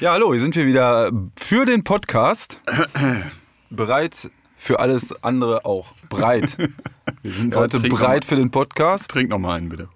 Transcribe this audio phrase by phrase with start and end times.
[0.00, 2.60] Ja, hallo, hier sind wir wieder für den Podcast.
[3.70, 5.92] Bereit für alles andere auch.
[6.08, 6.56] Breit.
[7.22, 9.10] Wir sind Ja, heute bereit für den Podcast.
[9.10, 9.88] Trink noch mal einen, bitte.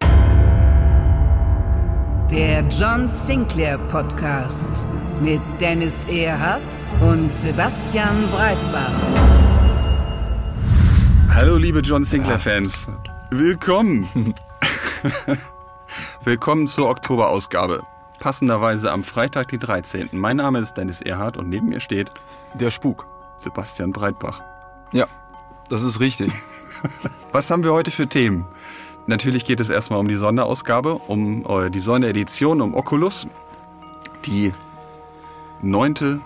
[2.30, 4.86] Der John Sinclair Podcast
[5.20, 6.62] mit Dennis Erhardt
[7.00, 8.98] und Sebastian Breitbach.
[11.28, 12.88] Hallo, liebe John Sinclair-Fans.
[13.30, 14.08] Willkommen.
[16.24, 17.82] Willkommen zur Oktoberausgabe.
[18.22, 20.10] Passenderweise am Freitag, die 13.
[20.12, 22.08] Mein Name ist Dennis Erhardt und neben mir steht
[22.54, 23.04] Der Spuk.
[23.36, 24.40] Sebastian Breitbach.
[24.92, 25.08] Ja,
[25.68, 26.32] das ist richtig.
[27.32, 28.46] Was haben wir heute für Themen?
[29.08, 33.26] Natürlich geht es erstmal um die Sonderausgabe, um äh, die Sonderedition, um Oculus.
[34.24, 34.52] Die
[35.60, 36.20] neunte,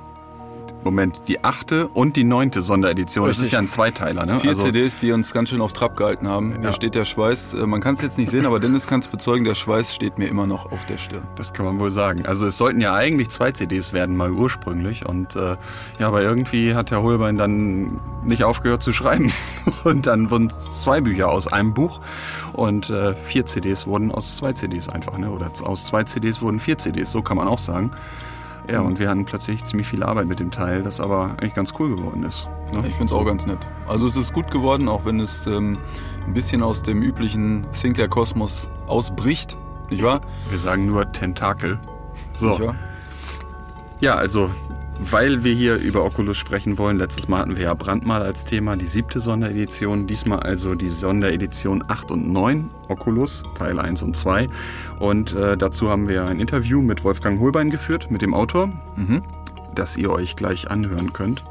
[0.85, 3.27] Moment, die achte und die neunte Sonderedition.
[3.27, 3.47] Das Richtig.
[3.47, 4.39] ist ja ein Zweiteiler, ne?
[4.41, 6.61] Vier CDs, die uns ganz schön auf Trab gehalten haben.
[6.61, 7.55] Hier steht der Schweiß.
[7.55, 10.19] Äh, Man kann es jetzt nicht sehen, aber Dennis kann es bezeugen, der Schweiß steht
[10.19, 11.27] mir immer noch auf der Stirn.
[11.35, 12.25] Das kann man wohl sagen.
[12.25, 15.07] Also es sollten ja eigentlich zwei CDs werden, mal ursprünglich.
[15.07, 15.57] Und äh,
[15.99, 19.33] ja, aber irgendwie hat Herr Holbein dann nicht aufgehört zu schreiben.
[19.85, 22.01] Und dann wurden zwei Bücher aus einem Buch.
[22.53, 25.19] Und äh, vier CDs wurden aus zwei CDs einfach.
[25.19, 25.31] Ne?
[25.31, 27.91] Oder aus zwei CDs wurden vier CDs, so kann man auch sagen.
[28.71, 31.73] Ja, und wir hatten plötzlich ziemlich viel Arbeit mit dem Teil, das aber eigentlich ganz
[31.79, 32.49] cool geworden ist.
[32.73, 32.87] Ne?
[32.89, 33.59] Ich finde es auch ganz nett.
[33.87, 35.79] Also es ist gut geworden, auch wenn es ähm,
[36.27, 39.57] ein bisschen aus dem üblichen Sinclair-Kosmos ausbricht.
[39.89, 40.21] Nicht wahr?
[40.51, 41.79] Wir sagen nur Tentakel.
[42.35, 42.73] So.
[44.01, 44.51] Ja, also,
[44.99, 48.77] weil wir hier über Oculus sprechen wollen, letztes Mal hatten wir ja Brandmal als Thema,
[48.77, 54.49] die siebte Sonderedition, diesmal also die Sonderedition 8 und 9, Oculus, Teil 1 und 2.
[54.99, 58.71] Und äh, dazu haben wir ein Interview mit Wolfgang Holbein geführt, mit dem Autor,
[59.75, 61.45] das ihr euch gleich anhören könnt.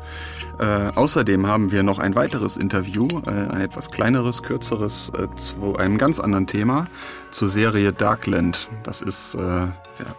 [0.60, 5.76] Äh, außerdem haben wir noch ein weiteres Interview, äh, ein etwas kleineres, kürzeres, äh, zu
[5.76, 6.88] einem ganz anderen Thema,
[7.32, 8.70] zur Serie Darkland.
[8.84, 9.68] Das ist, äh,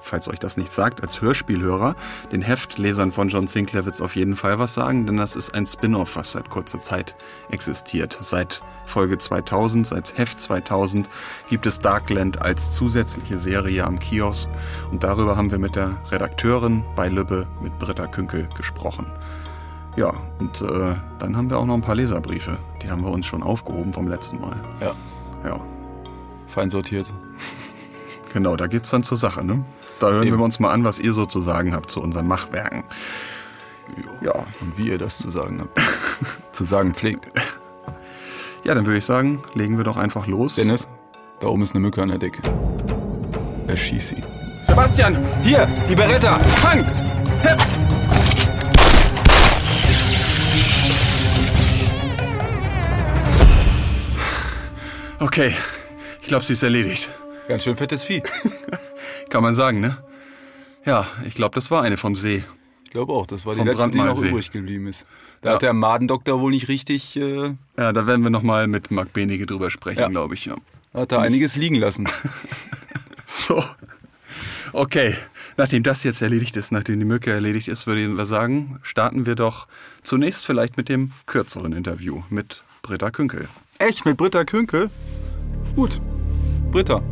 [0.01, 1.95] falls euch das nicht sagt, als Hörspielhörer,
[2.33, 5.55] den Heftlesern von John Sinclair wird es auf jeden Fall was sagen, denn das ist
[5.55, 7.17] ein Spin-off, was seit kurzer Zeit
[7.51, 8.17] existiert.
[8.21, 11.09] Seit Folge 2000, seit Heft 2000
[11.49, 14.49] gibt es Darkland als zusätzliche Serie am Kiosk
[14.91, 19.07] und darüber haben wir mit der Redakteurin bei Lübbe, mit Britta Künkel, gesprochen.
[19.97, 22.59] Ja, und äh, dann haben wir auch noch ein paar Leserbriefe.
[22.83, 24.61] Die haben wir uns schon aufgehoben vom letzten Mal.
[24.81, 24.95] Ja.
[25.45, 25.61] Ja,
[26.47, 27.13] Fein sortiert.
[28.33, 29.65] Genau, da geht's dann zur Sache, ne?
[29.99, 30.39] Da hören Eben.
[30.39, 32.85] wir uns mal an, was ihr so zu sagen habt zu unseren Machwerken.
[34.21, 35.81] Ja, Und wie ihr das zu sagen habt.
[36.53, 37.29] zu sagen pflegt.
[38.65, 40.57] ja, dann würde ich sagen, legen wir doch einfach los.
[40.57, 40.89] Dennis,
[41.41, 42.43] da oben ist eine Mücke an der Decke.
[43.69, 44.23] Erschieß sie.
[44.67, 45.17] Sebastian!
[45.43, 46.39] Hier, die Beretta!
[46.39, 46.85] Fang!
[55.19, 55.55] Okay,
[56.21, 57.09] ich glaube, sie ist erledigt.
[57.49, 58.23] Ganz schön fettes Vieh.
[59.31, 59.97] Kann man sagen, ne?
[60.85, 62.45] Ja, ich glaube, das war eine vom See.
[62.85, 65.05] Ich glaube auch, das war die Vom letzte, die noch übrig geblieben ist.
[65.43, 65.55] Da Ja.
[65.57, 69.47] hat der Madendoktor wohl nicht richtig, äh, Ja, da werden wir nochmal mit Marc Benige
[69.47, 70.09] drüber sprechen, Ja.
[70.09, 70.47] glaube ich.
[70.47, 70.57] Ja.
[70.95, 72.09] hat da einiges liegen lassen.
[73.29, 73.61] So.
[74.73, 75.17] Okay,
[75.57, 79.35] nachdem das jetzt erledigt ist, nachdem die Mücke erledigt ist, würde ich sagen, starten wir
[79.35, 79.67] doch
[80.05, 83.49] zunächst vielleicht mit dem kürzeren Interview mit Britta Künkel.
[83.79, 84.91] Echt, mit Britta Künkel?
[85.75, 86.01] Gut.
[86.71, 87.03] Britta.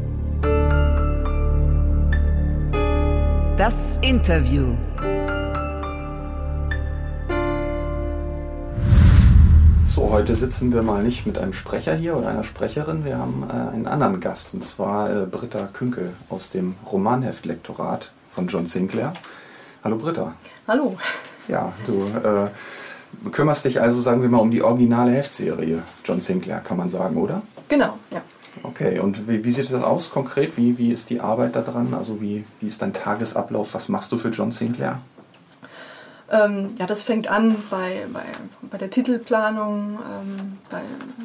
[3.56, 4.74] Das Interview.
[9.84, 13.04] So, heute sitzen wir mal nicht mit einem Sprecher hier oder einer Sprecherin.
[13.04, 18.48] Wir haben äh, einen anderen Gast, und zwar äh, Britta Künkel aus dem Romanheftlektorat von
[18.48, 19.12] John Sinclair.
[19.84, 20.34] Hallo Britta.
[20.66, 20.96] Hallo.
[21.46, 26.58] Ja, du äh, kümmerst dich also, sagen wir mal, um die originale Heftserie John Sinclair,
[26.58, 27.42] kann man sagen, oder?
[27.68, 28.20] Genau, ja.
[28.64, 30.56] Okay, und wie, wie sieht das aus konkret?
[30.56, 31.92] Wie, wie ist die Arbeit da dran?
[31.92, 33.74] Also wie, wie ist dein Tagesablauf?
[33.74, 35.00] Was machst du für John Sinclair?
[36.30, 38.22] Ähm, ja, das fängt an bei, bei,
[38.62, 40.78] bei der Titelplanung, ähm, bei,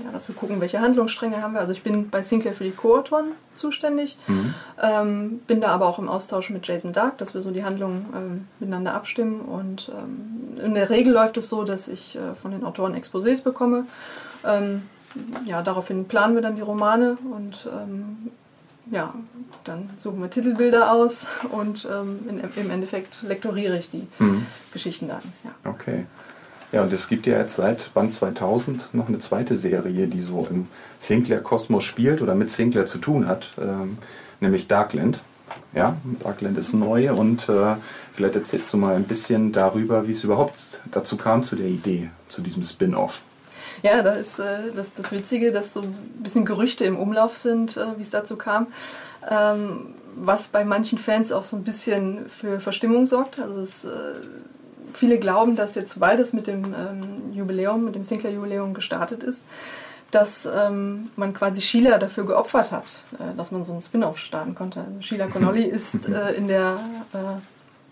[0.03, 1.61] ja, dass wir gucken, welche Handlungsstränge haben wir.
[1.61, 4.17] Also ich bin bei Sinclair für die Co-Autoren zuständig,
[4.81, 8.05] ähm, bin da aber auch im Austausch mit Jason Dark, dass wir so die Handlungen
[8.13, 9.39] ähm, miteinander abstimmen.
[9.39, 13.41] Und ähm, in der Regel läuft es so, dass ich äh, von den Autoren Exposés
[13.41, 13.85] bekomme.
[15.45, 18.29] Ja, daraufhin planen wir dann die Romane und ähm,
[18.91, 19.13] ja,
[19.63, 24.45] dann suchen wir Titelbilder aus und ähm, in, im Endeffekt lektoriere ich die Mhm.
[24.73, 25.21] Geschichten dann.
[25.43, 25.69] Ja.
[25.71, 26.05] Okay.
[26.71, 30.47] Ja, und es gibt ja jetzt seit Band 2000 noch eine zweite Serie, die so
[30.49, 30.67] im
[30.99, 33.97] Sinclair-Kosmos spielt oder mit Sinclair zu tun hat, ähm,
[34.39, 35.19] nämlich Darkland.
[35.73, 37.75] Ja, Darkland ist neu und äh,
[38.13, 42.11] vielleicht erzählst du mal ein bisschen darüber, wie es überhaupt dazu kam, zu der Idee,
[42.27, 43.23] zu diesem Spin-off.
[43.81, 47.77] Ja, da ist äh, das, das Witzige, dass so ein bisschen Gerüchte im Umlauf sind,
[47.77, 48.67] äh, wie es dazu kam.
[49.29, 53.39] Ähm, was bei manchen Fans auch so ein bisschen für Verstimmung sorgt.
[53.39, 53.89] Also es, äh,
[54.93, 59.45] viele glauben, dass jetzt, sobald es mit dem ähm, Jubiläum, mit dem Sinclair-Jubiläum gestartet ist,
[60.11, 64.55] dass ähm, man quasi Sheila dafür geopfert hat, äh, dass man so einen Spin-off starten
[64.55, 64.81] konnte.
[64.81, 66.79] Also Sheila Connolly ist äh, in der
[67.13, 67.39] äh,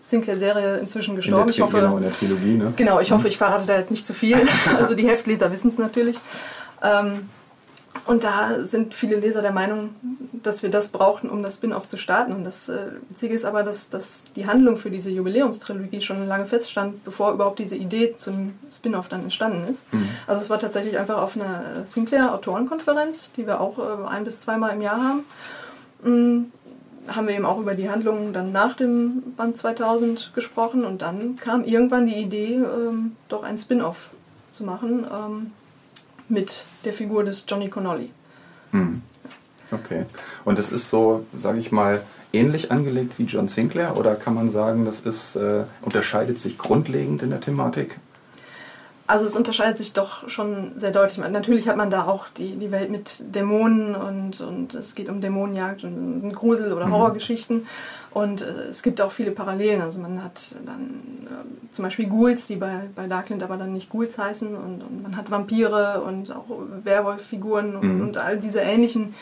[0.08, 1.50] Sinclair-Serie inzwischen In gestorben.
[1.50, 2.72] Ich Tri- hoffe, genau, in der Trilogie, ne?
[2.76, 4.36] Genau, ich hoffe, ich verrate da jetzt nicht zu viel.
[4.78, 6.18] Also die Heftleser wissen es natürlich.
[6.82, 7.28] Ähm,
[8.06, 9.90] und da sind viele Leser der Meinung,
[10.42, 12.32] dass wir das brauchten, um das Spin-off zu starten.
[12.32, 12.76] Und das äh,
[13.10, 17.58] Witzige ist aber, dass, dass die Handlung für diese Jubiläumstrilogie schon lange feststand, bevor überhaupt
[17.58, 19.86] diese Idee zum Spin-off dann entstanden ist.
[20.26, 24.72] Also es war tatsächlich einfach auf einer Sinclair-Autorenkonferenz, die wir auch äh, ein- bis zweimal
[24.72, 25.24] im Jahr haben.
[27.08, 31.36] Haben wir eben auch über die Handlungen dann nach dem Band 2000 gesprochen und dann
[31.36, 34.10] kam irgendwann die Idee, ähm, doch ein Spin-off
[34.50, 35.52] zu machen ähm,
[36.28, 38.10] mit der Figur des Johnny Connolly.
[39.70, 40.06] Okay.
[40.44, 42.02] Und es ist so, sage ich mal,
[42.32, 47.22] ähnlich angelegt wie John Sinclair oder kann man sagen, das ist, äh, unterscheidet sich grundlegend
[47.22, 47.98] in der Thematik?
[49.08, 51.26] Also es unterscheidet sich doch schon sehr deutlich.
[51.30, 55.22] Natürlich hat man da auch die, die Welt mit Dämonen und, und es geht um
[55.22, 57.66] Dämonenjagd und Grusel- oder Horrorgeschichten.
[58.12, 59.80] Und äh, es gibt auch viele Parallelen.
[59.82, 63.90] Also man hat dann äh, zum Beispiel Ghouls, die bei, bei Darkland aber dann nicht
[63.90, 64.54] Ghouls heißen.
[64.56, 66.46] Und, und man hat Vampire und auch
[66.82, 69.14] Werwolf-Figuren und, und all diese ähnlichen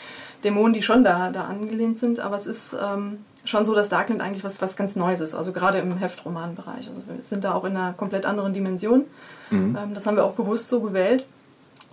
[0.43, 2.19] Dämonen, die schon da, da angelehnt sind.
[2.19, 5.35] Aber es ist ähm, schon so, dass Darkland eigentlich was, was ganz Neues ist.
[5.35, 6.87] Also gerade im Heftromanbereich.
[6.87, 9.05] Also wir sind da auch in einer komplett anderen Dimension.
[9.51, 11.25] Ähm, das haben wir auch bewusst so gewählt,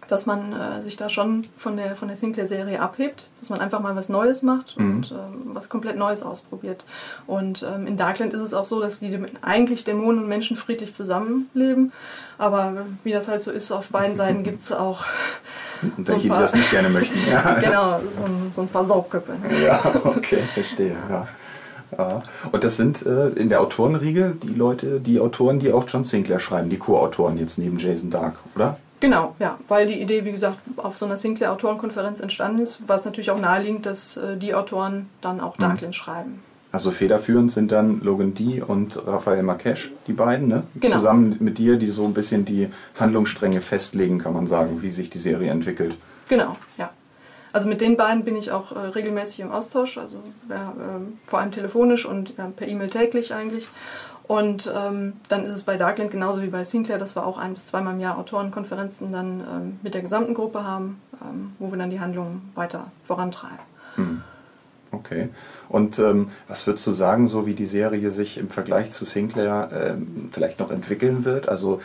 [0.09, 3.81] dass man äh, sich da schon von der, von der Sinclair-Serie abhebt, dass man einfach
[3.81, 6.85] mal was Neues macht und ähm, was komplett Neues ausprobiert.
[7.27, 10.95] Und ähm, in Darkland ist es auch so, dass die eigentlich Dämonen und Menschen friedlich
[10.95, 11.93] zusammenleben.
[12.39, 15.05] Aber wie das halt so ist, auf beiden Seiten gibt es auch
[15.83, 17.19] Und so ein welche, die paar, das nicht gerne möchten.
[17.31, 19.33] Ja, genau, so ein, so ein paar Saugköpfe.
[19.65, 20.97] ja okay, verstehe.
[21.09, 21.29] Ja.
[21.97, 22.23] Ja.
[22.51, 26.41] Und das sind äh, in der Autorenriege die Leute, die Autoren, die auch John Sinclair
[26.41, 28.79] schreiben, die Co-Autoren jetzt neben Jason Dark, oder?
[29.05, 33.05] Genau, ja, weil die Idee, wie gesagt, auf so einer Sinclair-Autorenkonferenz entstanden ist, war es
[33.05, 36.43] natürlich auch naheliegend, dass äh, die Autoren dann auch Darkland schreiben.
[36.73, 38.63] Also federführend sind dann Logan D.
[38.63, 40.63] und Raphael Marquesch, die beiden, ne?
[40.77, 40.97] Genau.
[40.97, 45.11] Zusammen mit dir, die so ein bisschen die Handlungsstränge festlegen, kann man sagen, wie sich
[45.11, 45.99] die Serie entwickelt.
[46.29, 46.89] Genau, ja.
[47.53, 50.17] Also mit den beiden bin ich auch äh, regelmäßig im Austausch, also
[50.49, 53.69] ja, ähm, vor allem telefonisch und ja, per E-Mail täglich eigentlich.
[54.27, 57.53] Und ähm, dann ist es bei Darkland genauso wie bei Sinclair, dass wir auch ein
[57.53, 61.79] bis zweimal im Jahr Autorenkonferenzen dann ähm, mit der gesamten Gruppe haben, ähm, wo wir
[61.79, 64.23] dann die Handlungen weiter vorantreiben.
[64.91, 65.29] Okay.
[65.69, 69.69] Und ähm, was würdest du sagen, so wie die Serie sich im Vergleich zu Sinclair
[69.73, 71.49] ähm, vielleicht noch entwickeln wird?
[71.49, 71.81] Also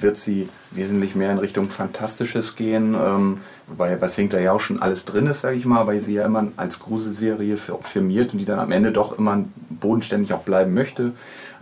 [0.00, 2.94] wird sie wesentlich mehr in Richtung Fantastisches gehen?
[2.94, 6.14] Ähm, wobei bei Sinclair ja auch schon alles drin ist, sage ich mal, weil sie
[6.14, 10.42] ja immer als Gruselserie fi- firmiert und die dann am Ende doch immer bodenständig auch
[10.42, 11.12] bleiben möchte.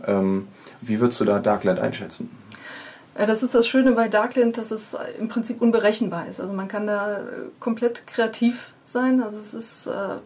[0.06, 0.48] Ähm,
[0.80, 2.30] wie würdest du da Darkland einschätzen?
[3.18, 6.40] Ja, das ist das Schöne bei Darkland, dass es im Prinzip unberechenbar ist.
[6.40, 7.22] Also man kann da äh,
[7.60, 9.22] komplett kreativ sein.
[9.22, 10.16] Also es ist äh,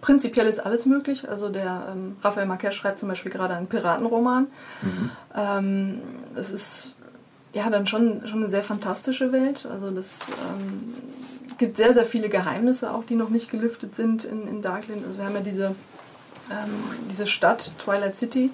[0.00, 1.28] prinzipiell ist alles möglich.
[1.28, 4.48] Also der ähm, Raphael Marquez schreibt zum Beispiel gerade einen Piratenroman.
[5.34, 6.00] Ähm,
[6.36, 6.92] es ist
[7.54, 9.66] ja dann schon, schon eine sehr fantastische Welt.
[9.70, 10.94] Also das ähm,
[11.56, 15.02] gibt sehr, sehr viele Geheimnisse auch, die noch nicht gelüftet sind in, in Darkland.
[15.04, 15.74] Also wir haben ja diese,
[16.50, 18.50] ähm, diese Stadt, Twilight City,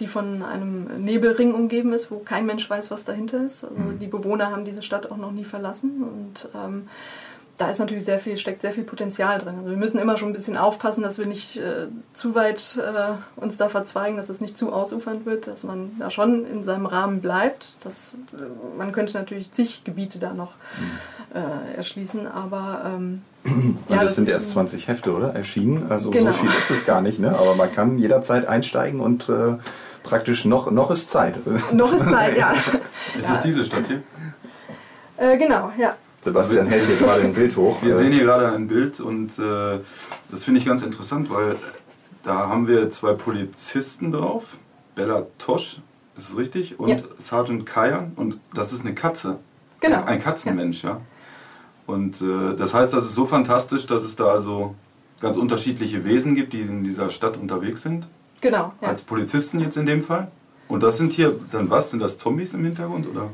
[0.00, 3.64] die von einem Nebelring umgeben ist, wo kein Mensch weiß, was dahinter ist.
[3.64, 6.88] Also die Bewohner haben diese Stadt auch noch nie verlassen und ähm,
[7.58, 9.54] da ist natürlich sehr viel, steckt sehr viel Potenzial drin.
[9.56, 13.40] Also wir müssen immer schon ein bisschen aufpassen, dass wir nicht äh, zu weit äh,
[13.40, 16.84] uns da verzweigen, dass es nicht zu ausufernd wird, dass man da schon in seinem
[16.84, 17.76] Rahmen bleibt.
[17.82, 18.42] Das, äh,
[18.76, 20.52] man könnte natürlich zig Gebiete da noch
[21.34, 25.34] äh, erschließen, aber ähm, Und ja, das, sind ist erst 20 Hefte, oder?
[25.34, 25.86] Erschienen.
[25.90, 26.32] Also Genau.
[26.32, 27.38] so viel ist es gar nicht, ne?
[27.38, 29.54] Aber man kann jederzeit einsteigen und äh,
[30.06, 31.40] praktisch noch, noch ist Zeit.
[31.72, 32.52] noch ist Zeit, ja.
[33.18, 34.02] Ist es diese Stadt hier?
[35.16, 35.96] Äh, genau, ja.
[36.22, 37.76] Sebastian hält hier gerade ein Bild hoch.
[37.82, 39.78] Wir Äh, sehen hier gerade ein Bild und äh,
[40.30, 41.56] das finde ich ganz interessant, weil
[42.24, 44.58] da haben wir zwei Polizisten drauf.
[44.96, 45.80] Bella Tosch,
[46.16, 46.78] ist es richtig?
[46.80, 46.96] Und Ja.
[47.18, 49.38] Sergeant Kayan und das ist eine Katze.
[49.80, 49.98] Genau.
[49.98, 51.00] Ein, ein Katzenmensch, ja.
[51.86, 54.74] Und äh, das heißt, das ist so fantastisch, dass es da also
[55.20, 58.08] ganz unterschiedliche Wesen gibt, die in dieser Stadt unterwegs sind.
[58.40, 58.88] Genau, ja.
[58.88, 60.28] Als Polizisten jetzt in dem Fall.
[60.68, 61.90] Und das sind hier dann was?
[61.90, 63.06] Sind das Zombies im Hintergrund?
[63.08, 63.30] Oder?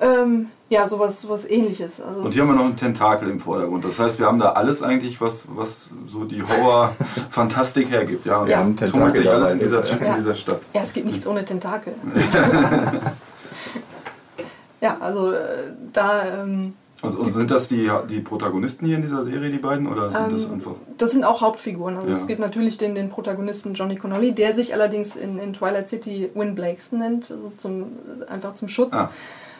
[0.00, 2.00] Ähm, ja, sowas, sowas ähnliches.
[2.00, 3.84] Also Und hier haben wir noch einen Tentakel im Vordergrund.
[3.84, 8.26] Das heißt, wir haben da alles eigentlich, was, was so die Horror-Fantastik hergibt.
[8.26, 8.58] Ja, und Ja.
[8.58, 10.16] das tummelt Tentakel sich alles in dieser, ist, in ja.
[10.16, 10.60] dieser Stadt.
[10.72, 11.94] Ja, es geht nichts ohne Tentakel.
[14.80, 19.24] ja, also äh, da, ähm, Und, und sind das die, die Protagonisten hier in dieser
[19.24, 19.86] Serie, die beiden?
[19.86, 20.72] Oder sind das einfach.
[20.98, 21.96] das sind auch Hauptfiguren.
[21.96, 22.16] Also Ja.
[22.16, 26.30] es gibt natürlich den, den Protagonisten Johnny Connolly, der sich allerdings in, in Twilight City
[26.34, 27.92] Win Blakeston nennt, also zum,
[28.28, 28.94] einfach zum Schutz.
[28.94, 29.10] Ah.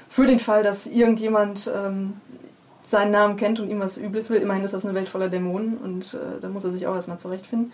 [0.09, 2.15] Für den Fall, dass irgendjemand ähm,
[2.85, 4.41] seinen Namen kennt und ihm was Übles will.
[4.43, 7.19] Immerhin ist das eine Welt voller Dämonen und äh, da muss er sich auch erstmal
[7.19, 7.73] zurechtfinden.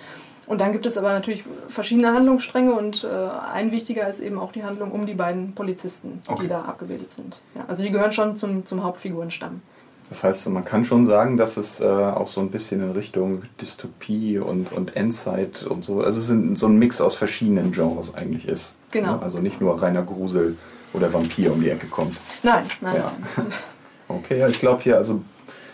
[0.50, 3.08] Und dann gibt es aber natürlich verschiedene Handlungsstränge und äh,
[3.54, 6.42] ein wichtiger ist eben auch die Handlung um die beiden Polizisten, Okay.
[6.42, 7.38] die da abgebildet sind.
[7.54, 9.62] Ja, also die gehören schon zum, zum Hauptfigurenstamm.
[10.08, 13.42] Das heißt, man kann schon sagen, dass es äh, auch so ein bisschen in Richtung
[13.60, 18.12] Dystopie und, und Endzeit und so, also es ist so ein Mix aus verschiedenen Genres
[18.16, 18.74] eigentlich ist.
[18.90, 19.12] Genau.
[19.18, 19.22] Ne?
[19.22, 20.56] Also nicht nur reiner Grusel
[20.94, 22.16] oder Vampir um die Ecke kommt.
[22.42, 23.12] Nein, nein, Ja.
[23.36, 23.46] nein.
[24.08, 25.20] Okay, ja, ich glaube hier, also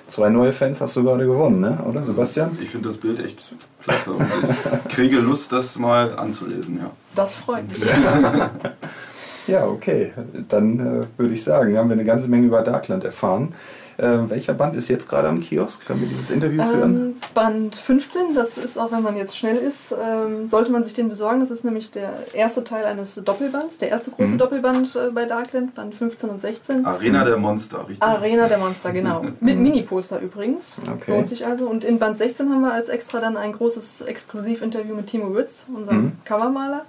[0.06, 1.78] zwei neue Fans hast du gerade gewonnen, ne?
[1.88, 2.58] oder Sebastian?
[2.60, 3.54] Ich finde das Bild echt
[3.86, 4.12] klasse.
[4.12, 6.90] Und ich kriege Lust, das mal anzulesen, ja.
[7.14, 7.78] Das freut mich.
[9.48, 10.12] Ja, okay.
[10.48, 13.54] Dann äh, würde ich sagen, haben wir eine ganze Menge über Darkland erfahren.
[13.98, 15.86] Äh, welcher Band ist jetzt gerade am Kiosk?
[15.86, 16.94] Können wir dieses Interview führen?
[16.94, 20.92] Ähm, Band 15, das ist auch, wenn man jetzt schnell ist, ähm, sollte man sich
[20.94, 21.40] den besorgen.
[21.40, 24.14] Das ist nämlich der erste Teil eines Doppelbands, der erste Mhm.
[24.16, 26.84] große Doppelband äh, bei Darkland, Band 15 und 16.
[26.84, 28.02] Arena der Monster, richtig?
[28.02, 29.22] Arena der Monster, genau.
[29.40, 30.80] Mit Mini-Poster übrigens.
[30.94, 31.12] Okay.
[31.12, 31.66] Lohnt sich also.
[31.66, 35.66] Und in Band 16 haben wir als extra dann ein großes Exklusivinterview mit Timo Witz,
[35.74, 36.84] unserem Covermaler.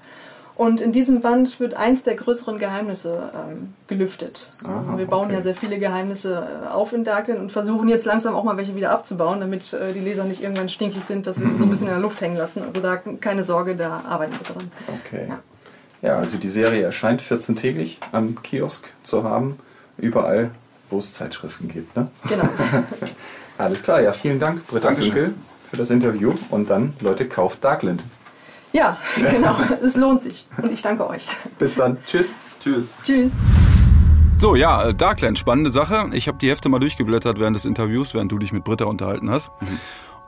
[0.58, 4.50] Und in diesem Band wird eins der größeren Geheimnisse ähm, gelüftet.
[4.66, 5.36] Aha, wir bauen okay.
[5.36, 8.76] ja sehr viele Geheimnisse äh, auf in Darkland und versuchen jetzt langsam auch mal welche
[8.76, 11.70] wieder abzubauen, damit äh, die Leser nicht irgendwann stinkig sind, dass wir sie so ein
[11.70, 12.64] bisschen in der Luft hängen lassen.
[12.64, 14.72] Also da keine Sorge, da arbeiten wir dran.
[15.06, 15.28] Okay.
[15.30, 15.40] Ja.
[16.02, 19.60] Ja, also die Serie erscheint 14-tägig am Kiosk zu haben.
[19.98, 20.52] Überall,
[20.90, 21.96] wo es Zeitschriften gibt.
[21.96, 22.10] Ne?
[22.30, 22.48] Genau.
[23.58, 25.14] Alles klar, ja, vielen Dank, Britta Dankeschön.
[25.14, 25.34] Kunkel,
[25.70, 26.34] für das Interview.
[26.52, 28.04] Und dann, Leute, kauft Darkland.
[28.74, 29.56] Ja, genau.
[29.84, 30.48] Es lohnt sich.
[30.62, 31.28] Und ich danke euch.
[31.58, 31.98] Bis dann.
[32.06, 32.34] Tschüss.
[32.62, 32.90] Tschüss.
[33.04, 33.32] Tschüss.
[34.40, 36.10] So, ja, äh, Darkland, spannende Sache.
[36.14, 39.32] Ich habe die Hefte mal durchgeblättert während des Interviews, während du dich mit Britta unterhalten
[39.32, 39.50] hast.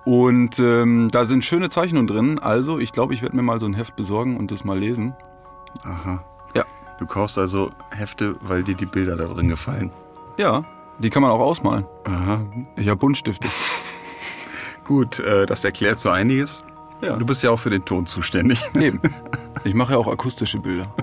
[0.04, 2.40] Und ähm, da sind schöne Zeichnungen drin.
[2.40, 5.14] Also, ich glaube, ich werde mir mal so ein Heft besorgen und das mal lesen.
[5.84, 6.24] Aha.
[6.56, 6.66] Ja.
[6.98, 9.92] Du kaufst also Hefte, weil dir die Bilder da drin gefallen.
[10.38, 10.64] Ja,
[10.98, 11.86] die kann man auch ausmalen.
[12.06, 12.42] Aha.
[12.78, 13.48] Ich habe Buntstifte.
[14.86, 16.64] Gut, äh, das erklärt so einiges.
[17.02, 17.16] Ja.
[17.16, 18.62] Du bist ja auch für den Ton zuständig.
[18.74, 19.00] Eben.
[19.64, 20.94] Ich mache ja auch akustische Bilder.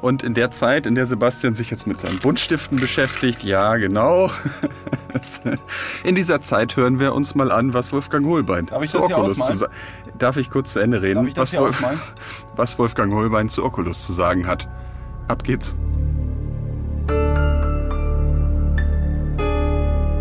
[0.00, 4.30] Und in der Zeit, in der Sebastian sich jetzt mit seinen Buntstiften beschäftigt, ja, genau.
[6.04, 9.54] In dieser Zeit hören wir uns mal an, was Wolfgang Holbein Darf zu Oculus zu
[9.54, 9.72] sagen
[10.18, 11.16] Darf ich kurz zu Ende reden?
[11.16, 12.00] Darf ich das was, ausmalen?
[12.56, 14.68] was Wolfgang Holbein zu Oculus zu sagen hat.
[15.26, 15.76] Ab geht's.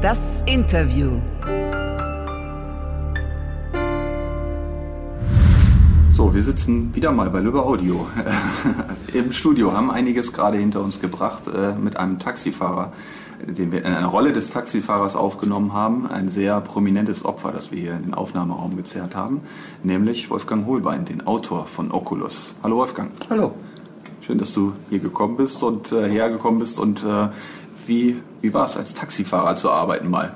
[0.02, 1.20] Das Interview.
[6.18, 8.08] So, wir sitzen wieder mal bei Lübbe Audio
[9.14, 12.92] im Studio, haben einiges gerade hinter uns gebracht äh, mit einem Taxifahrer,
[13.46, 16.08] den wir in einer Rolle des Taxifahrers aufgenommen haben.
[16.08, 19.42] Ein sehr prominentes Opfer, das wir hier in den Aufnahmeraum gezerrt haben,
[19.84, 22.56] nämlich Wolfgang Holbein, den Autor von Oculus.
[22.64, 23.12] Hallo Wolfgang.
[23.30, 23.54] Hallo.
[24.20, 26.80] Schön, dass du hier gekommen bist und äh, hergekommen bist.
[26.80, 27.30] Und äh,
[27.86, 30.34] wie, wie war es, als Taxifahrer zu arbeiten mal?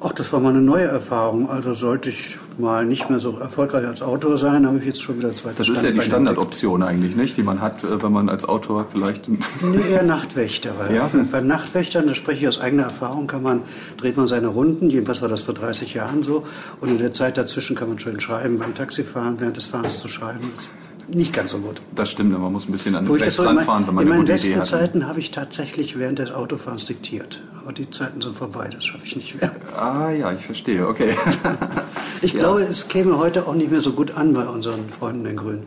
[0.00, 1.50] Ach, das war mal eine neue Erfahrung.
[1.50, 5.18] Also sollte ich mal nicht mehr so erfolgreich als Autor sein, habe ich jetzt schon
[5.18, 7.36] wieder zwei Das ist ja die Standardoption eigentlich, nicht?
[7.36, 9.28] Die man hat, äh, wenn man als Autor vielleicht...
[9.28, 10.72] Nee, eher Nachtwächter.
[10.78, 11.10] Weil Ja?
[11.32, 13.62] Beim Nachtwächtern, das spreche ich aus eigener Erfahrung, kann man,
[13.96, 16.44] dreht man seine Runden, jedenfalls war das vor 30 Jahren so,
[16.80, 18.58] und in der Zeit dazwischen kann man schön schreiben.
[18.58, 20.70] Beim Taxifahren, während des Fahrens zu schreiben, ist
[21.14, 21.80] nicht ganz so gut.
[21.94, 24.12] Das stimmt, man muss ein bisschen an den so Rechts in, ranfahren, wenn man in
[24.12, 24.66] eine meinen gute Idee besten hat.
[24.80, 27.42] Zeiten habe ich tatsächlich während des Autofahrens diktiert.
[27.62, 29.52] Aber die Zeiten sind vorbei, das schaffe ich nicht mehr.
[29.78, 31.14] Ah ja, ich verstehe, okay.
[32.22, 32.40] Ich Ja.
[32.40, 35.62] glaube, es käme heute auch nicht mehr so gut an bei unseren Freunden den Grünen.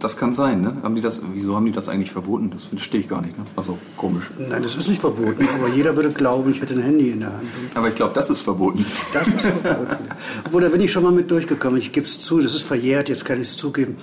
[0.00, 0.76] Das kann sein, ne?
[0.82, 2.50] Haben die das, wieso haben die das eigentlich verboten?
[2.50, 3.44] Das verstehe ich gar nicht, ne?
[3.56, 4.30] Also komisch.
[4.38, 7.32] Nein, das ist nicht verboten, aber jeder würde glauben, ich hätte ein Handy in der
[7.32, 7.42] Hand.
[7.74, 8.84] Aber ich glaube, das ist verboten.
[9.12, 9.96] Das ist verboten.
[10.46, 11.78] Obwohl, da bin ich schon mal mit durchgekommen.
[11.78, 13.96] Ich gebe es zu, das ist verjährt, jetzt kann ich es zugeben.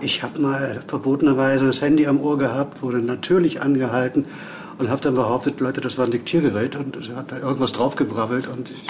[0.00, 4.24] Ich habe mal verbotenerweise das Handy am Ohr gehabt, wurde natürlich angehalten
[4.78, 8.46] und habe dann behauptet, Leute, das war ein Diktiergerät und sie hat da irgendwas draufgebrabbelt
[8.48, 8.84] und ich,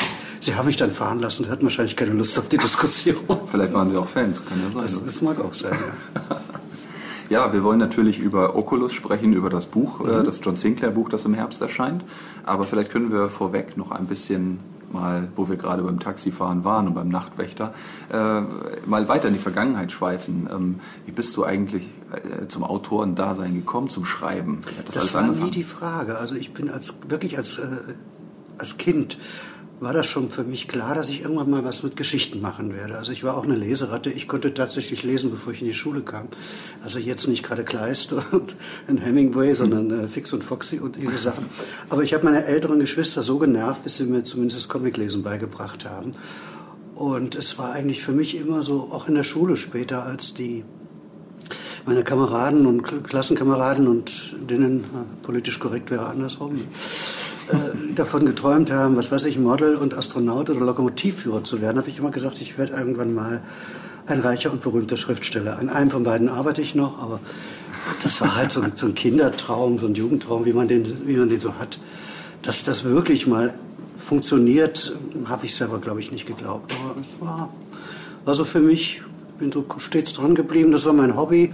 [0.46, 3.16] sie haben mich dann fahren lassen und hatten wahrscheinlich keine Lust auf die Diskussion.
[3.50, 4.82] Vielleicht waren sie auch Fans, kann ja sein.
[4.82, 6.36] Das, das mag auch sein, ja.
[7.28, 11.08] Ja, wir wollen natürlich über Oculus sprechen, über das Buch, äh, das John Sinclair Buch,
[11.08, 12.04] das im Herbst erscheint.
[12.44, 14.60] Aber vielleicht können wir vorweg noch ein bisschen
[14.92, 17.74] mal, wo wir gerade beim Taxifahren waren und beim Nachtwächter,
[18.12, 18.42] äh,
[18.86, 20.48] mal weiter in die Vergangenheit schweifen.
[20.52, 24.60] Ähm, wie bist du eigentlich äh, zum Autorendasein gekommen, zum Schreiben?
[24.84, 25.46] das, das war angefangen?
[25.46, 26.18] nie die Frage.
[26.18, 27.66] Also ich bin als wirklich als, äh,
[28.58, 29.18] als Kind
[29.78, 32.96] war das schon für mich klar, dass ich irgendwann mal was mit Geschichten machen werde.
[32.96, 34.10] Also ich war auch eine Leseratte.
[34.10, 36.28] Ich konnte tatsächlich lesen, bevor ich in die Schule kam.
[36.82, 38.56] Also jetzt nicht gerade Kleist und
[39.04, 41.46] Hemingway, sondern äh, Fix und Foxy und diese Sachen.
[41.90, 45.84] Aber ich habe meine älteren Geschwister so genervt, bis sie mir zumindest das Comiclesen beigebracht
[45.84, 46.12] haben.
[46.94, 50.64] Und es war eigentlich für mich immer so, auch in der Schule später, als die
[51.84, 56.62] meine Kameraden und Klassenkameraden und denen, äh, politisch korrekt wäre andersrum,
[57.98, 61.98] davon geträumt haben, was weiß ich, Model und Astronaut oder Lokomotivführer zu werden, habe ich
[61.98, 63.42] immer gesagt, ich werde irgendwann mal
[64.06, 65.58] ein reicher und berühmter Schriftsteller.
[65.58, 67.20] An einem von beiden arbeite ich noch, aber
[68.02, 71.28] das war halt so, so ein Kindertraum, so ein Jugendtraum, wie man den, wie man
[71.28, 71.78] den so hat.
[72.42, 73.54] Dass das wirklich mal
[73.96, 76.72] funktioniert, habe ich selber, glaube ich, nicht geglaubt.
[76.84, 77.52] Aber es war,
[78.24, 79.02] war so für mich,
[79.38, 81.52] bin so stets dran geblieben, das war mein Hobby.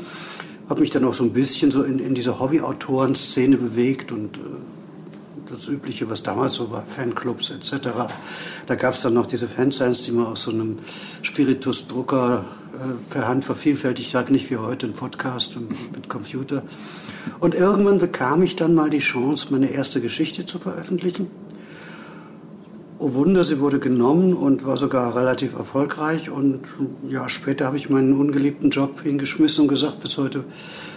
[0.69, 4.41] Habe mich dann auch so ein bisschen so in, in diese Hobby-Autoren-Szene bewegt und äh,
[5.53, 7.89] das Übliche, was damals so war, Fanclubs etc.
[8.67, 10.79] Da gab es dann noch diese Fansigns, die man aus so einem
[11.21, 15.59] Spiritus-Drucker äh, per Hand vervielfältigt hat, nicht wie heute ein Podcast
[15.95, 16.63] mit Computer.
[17.39, 21.31] Und irgendwann bekam ich dann mal die Chance, meine erste Geschichte zu veröffentlichen.
[22.99, 26.31] Oh Wunder, sie wurde genommen und war sogar relativ erfolgreich.
[26.31, 26.61] Und
[27.09, 30.45] ja, später habe ich meinen ungeliebten Job hingeschmissen und gesagt, bis heute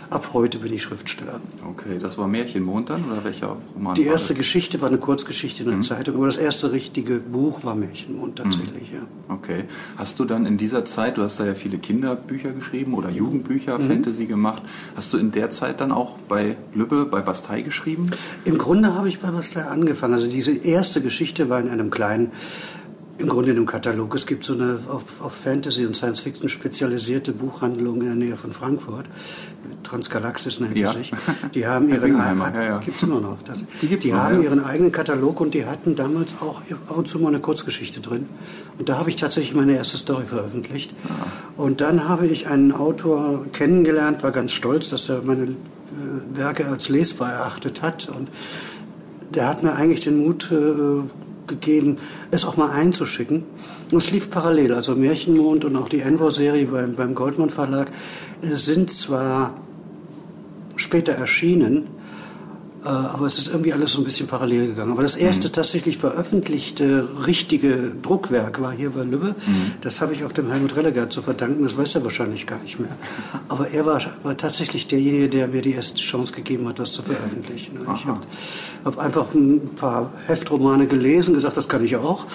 [0.10, 1.40] ab heute bin ich Schriftsteller.
[1.70, 3.96] Okay, das war Märchenmond dann oder welcher Roman?
[3.96, 5.84] Die erste Geschichte war eine Kurzgeschichte in der mhm.
[5.84, 8.98] Zeitung, aber das erste richtige Buch war Märchenmond tatsächlich, mhm.
[8.98, 9.34] ja.
[9.34, 9.66] Okay.
[9.98, 13.80] Hast du dann in dieser Zeit, du hast da ja viele Kinderbücher geschrieben oder Jugendbücher,
[13.80, 13.88] mhm.
[13.88, 14.64] Fantasy gemacht,
[14.96, 18.10] hast du in der Zeit dann auch bei Lübbe, bei Bastei geschrieben?
[18.46, 20.14] Im Grunde habe ich bei Bastei angefangen.
[20.14, 22.32] Also diese erste Geschichte war in einem kleinen
[23.18, 24.14] im Grunde in einem Katalog.
[24.16, 28.36] Es gibt so eine auf, auf Fantasy und Science Fiction spezialisierte Buchhandlung in der Nähe
[28.36, 29.06] von Frankfurt.
[29.84, 30.92] Transgalaxis nennt ja.
[30.92, 31.12] sich.
[31.54, 32.78] Die haben ihren ja, ja.
[32.80, 33.38] gibt's immer noch.
[33.44, 34.44] Das, die gibt's die noch, haben ja.
[34.44, 38.26] ihren eigenen Katalog und die hatten damals auch ab und zu mal eine Kurzgeschichte drin.
[38.78, 40.92] Und da habe ich tatsächlich meine erste Story veröffentlicht.
[41.08, 41.62] Ah.
[41.62, 45.56] Und dann habe ich einen Autor kennengelernt, war ganz stolz, dass er meine äh,
[46.34, 48.30] Werke als lesbar erachtet hat und
[49.34, 51.04] der hat mir eigentlich den Mut äh,
[51.48, 51.98] gegeben,
[52.32, 53.44] es auch mal einzuschicken.
[53.92, 57.90] Und es lief parallel, also Märchenmond und auch die Envor-Serie beim, beim Goldmann Verlag
[58.42, 59.54] äh, sind zwar
[60.76, 61.88] später erschienen,
[62.90, 64.92] aber es ist irgendwie alles so ein bisschen parallel gegangen.
[64.92, 65.54] Aber das erste mhm.
[65.54, 69.36] tatsächlich veröffentlichte richtige Druckwerk war hier bei Lübbe.
[69.46, 69.72] Mhm.
[69.82, 71.64] Das habe ich auch dem Helmut Relleger zu verdanken.
[71.64, 72.96] Das weiß er wahrscheinlich gar nicht mehr.
[73.50, 77.02] Aber er war, war tatsächlich derjenige, der mir die erste Chance gegeben hat, das zu
[77.02, 77.80] veröffentlichen.
[77.86, 77.96] Aha.
[77.96, 78.20] Ich habe
[78.86, 82.26] hab einfach ein paar Heftromane gelesen, gesagt, das kann ich auch.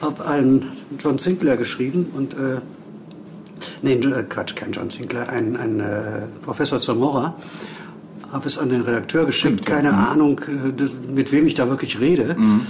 [0.00, 2.60] Habe einen John Sinclair geschrieben und äh,
[3.86, 7.36] äh, Quatsch, kein John Sinclair, ein, ein äh, Professor Zamora
[8.34, 9.94] habe es an den Redakteur geschickt, Stimmt, keine ja.
[9.94, 10.06] Mhm.
[10.06, 12.34] Ahnung, äh, mit wem ich da wirklich rede.
[12.36, 12.62] Mhm.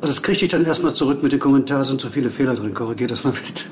[0.00, 2.74] Also das kriegte ich dann erstmal zurück mit dem Kommentar, sind so viele Fehler drin,
[2.74, 3.64] korrigiert das mal bitte.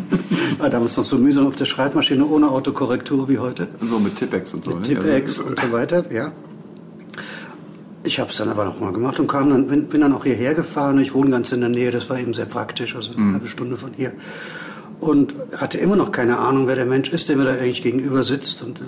[0.58, 3.66] War damals noch so mühsam auf der Schreibmaschine ohne Autokorrektur wie heute.
[3.80, 4.70] So mit Tippex und so.
[4.70, 4.94] Mit ne?
[4.94, 6.32] Tippex und so weiter, ja.
[8.04, 10.54] Ich habe es dann aber nochmal gemacht und kam dann, bin, bin, dann auch hierher
[10.54, 11.00] gefahren.
[11.00, 13.32] Ich wohne ganz in der Nähe, das war eben sehr praktisch, also eine mhm.
[13.32, 14.12] halbe Stunde von hier.
[15.00, 18.22] Und hatte immer noch keine Ahnung, wer der Mensch ist, der mir da eigentlich gegenüber
[18.22, 18.62] sitzt.
[18.62, 18.80] Und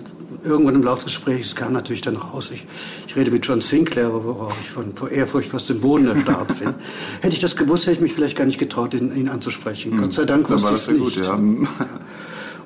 [0.48, 2.66] irgendwann im Laufe des Gesprächs kam natürlich dann raus, ich,
[3.06, 6.74] ich rede mit John Sinclair, worauf ich von Ehrfurcht fast im Boden erstarrt bin.
[7.20, 9.92] hätte ich das gewusst, hätte ich mich vielleicht gar nicht getraut, ihn, ihn anzusprechen.
[9.92, 10.00] Hm.
[10.00, 11.00] Gott sei Dank wusste ich es nicht.
[11.00, 11.38] Gut, ja.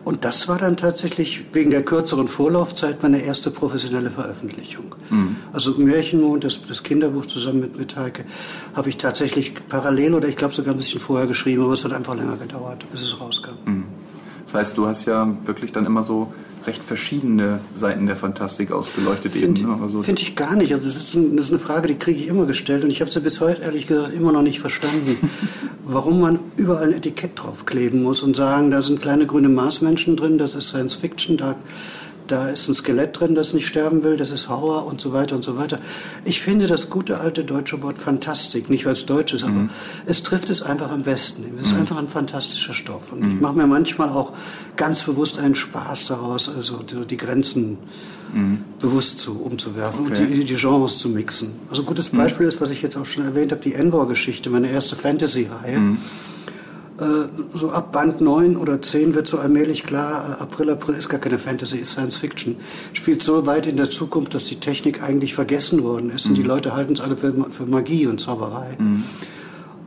[0.05, 4.97] Und das war dann tatsächlich wegen der kürzeren Vorlaufzeit meine erste professionelle Veröffentlichung.
[5.11, 5.37] Mhm.
[5.53, 8.25] Also Märchenmond, das, das Kinderbuch zusammen mit, mit Heike,
[8.75, 11.93] habe ich tatsächlich parallel oder ich glaube sogar ein bisschen vorher geschrieben, aber es hat
[11.93, 13.53] einfach länger gedauert, bis es rauskam.
[13.65, 13.85] Mhm.
[14.45, 16.33] Das heißt, du hast ja wirklich dann immer so
[16.67, 19.33] recht verschiedene Seiten der Fantastik ausgeleuchtet.
[19.33, 19.79] Finde ne?
[19.83, 20.73] also find ich gar nicht.
[20.73, 23.01] Also das ist, ein, das ist eine Frage, die kriege ich immer gestellt und ich
[23.01, 25.29] habe sie bis heute ehrlich gesagt immer noch nicht verstanden,
[25.85, 30.39] warum man überall ein Etikett draufkleben muss und sagen, da sind kleine grüne Marsmenschen drin,
[30.39, 31.57] das ist Science Fiction, da
[32.33, 35.37] da ist ein Skelett drin, das nicht sterben will, das ist Horror und so weiter
[35.37, 35.79] und so weiter.
[36.25, 39.71] Ich finde das gute alte deutsche Wort Fantastik, nicht weil es deutsch ist, aber mhm.
[40.07, 41.45] es trifft es einfach am besten.
[41.59, 41.81] Es ist mhm.
[41.81, 43.13] einfach ein fantastischer Stoff.
[43.13, 43.31] Und mhm.
[43.31, 44.33] ich mache mir manchmal auch
[44.77, 47.77] ganz bewusst einen Spaß daraus, also die Grenzen
[48.33, 48.61] mhm.
[48.81, 50.23] bewusst zu, umzuwerfen okay.
[50.23, 51.53] und die, die, Genres zu mixen.
[51.69, 52.17] Also ein gutes mhm.
[52.17, 55.99] Beispiel ist, was ich jetzt auch schon erwähnt habe, die Envor-Geschichte, meine erste Fantasy-Reihe.
[57.03, 61.09] Äh, so ab Band 9 oder 10 wird so allmählich klar, äh, April, April ist
[61.09, 62.57] gar keine Fantasy, ist Science Fiction.
[62.93, 66.31] Spielt so weit in der Zukunft, dass die Technik eigentlich vergessen worden ist mhm.
[66.31, 66.49] und die mhm.
[66.49, 68.77] Leute halten es alle für, für, Magie und Zauberei.
[68.79, 69.05] Mhm.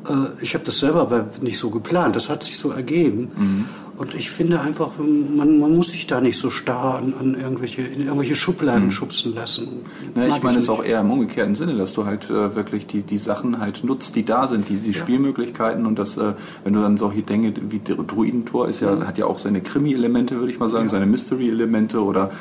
[0.08, 2.15] Äh, ich habe das selber aber nicht so geplant.
[2.15, 3.32] Das hat sich so ergeben.
[3.36, 3.65] Mhm.
[3.97, 7.81] Und ich finde einfach, man, man muss sich da nicht so starr an, an irgendwelche,
[7.81, 8.91] in irgendwelche Schubladen mhm.
[8.91, 9.67] schubsen lassen.
[10.15, 13.03] Na, ich meine es auch eher im umgekehrten Sinne, dass du halt äh, wirklich die,
[13.03, 14.97] die Sachen halt nutzt, die da sind, die, die ja.
[14.97, 16.34] Spielmöglichkeiten und das, äh,
[16.65, 19.08] wenn du dann solche Dinge wie Druidentor ist ja, mhm.
[19.08, 20.91] hat ja auch seine Krimi-Elemente, würde ich mal sagen, ja.
[20.91, 22.31] seine Mystery-Elemente oder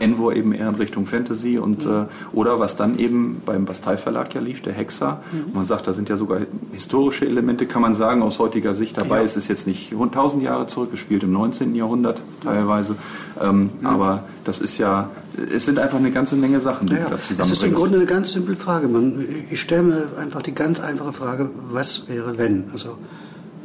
[0.00, 1.92] Envor eben eher in Richtung Fantasy und mhm.
[1.92, 5.22] äh, oder was dann eben beim Bastei Verlag ja lief, der Hexer.
[5.32, 5.54] Mhm.
[5.54, 6.40] Man sagt, da sind ja sogar
[6.72, 9.18] historische Elemente, kann man sagen, aus heutiger Sicht dabei.
[9.18, 9.24] Ja.
[9.24, 11.74] Es ist jetzt nicht tausend Jahre zurück, gespielt im 19.
[11.74, 12.96] Jahrhundert teilweise.
[13.40, 13.90] Ähm, ja.
[13.90, 15.10] Aber das ist ja,
[15.54, 17.40] es sind einfach eine ganze Menge Sachen, die ja, da zusammenbringst.
[17.40, 18.88] Das ist im Grunde eine ganz simple Frage.
[18.88, 22.64] Man, ich stelle mir einfach die ganz einfache Frage, was wäre wenn?
[22.72, 22.98] Also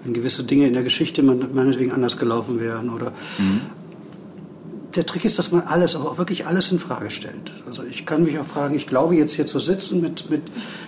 [0.03, 3.61] wenn gewisse Dinge in der Geschichte meinetwegen anders gelaufen wären oder mhm
[4.95, 7.51] der Trick ist, dass man alles, aber auch wirklich alles in Frage stellt.
[7.65, 10.43] Also ich kann mich auch fragen, ich glaube jetzt hier zu sitzen, mit, mit,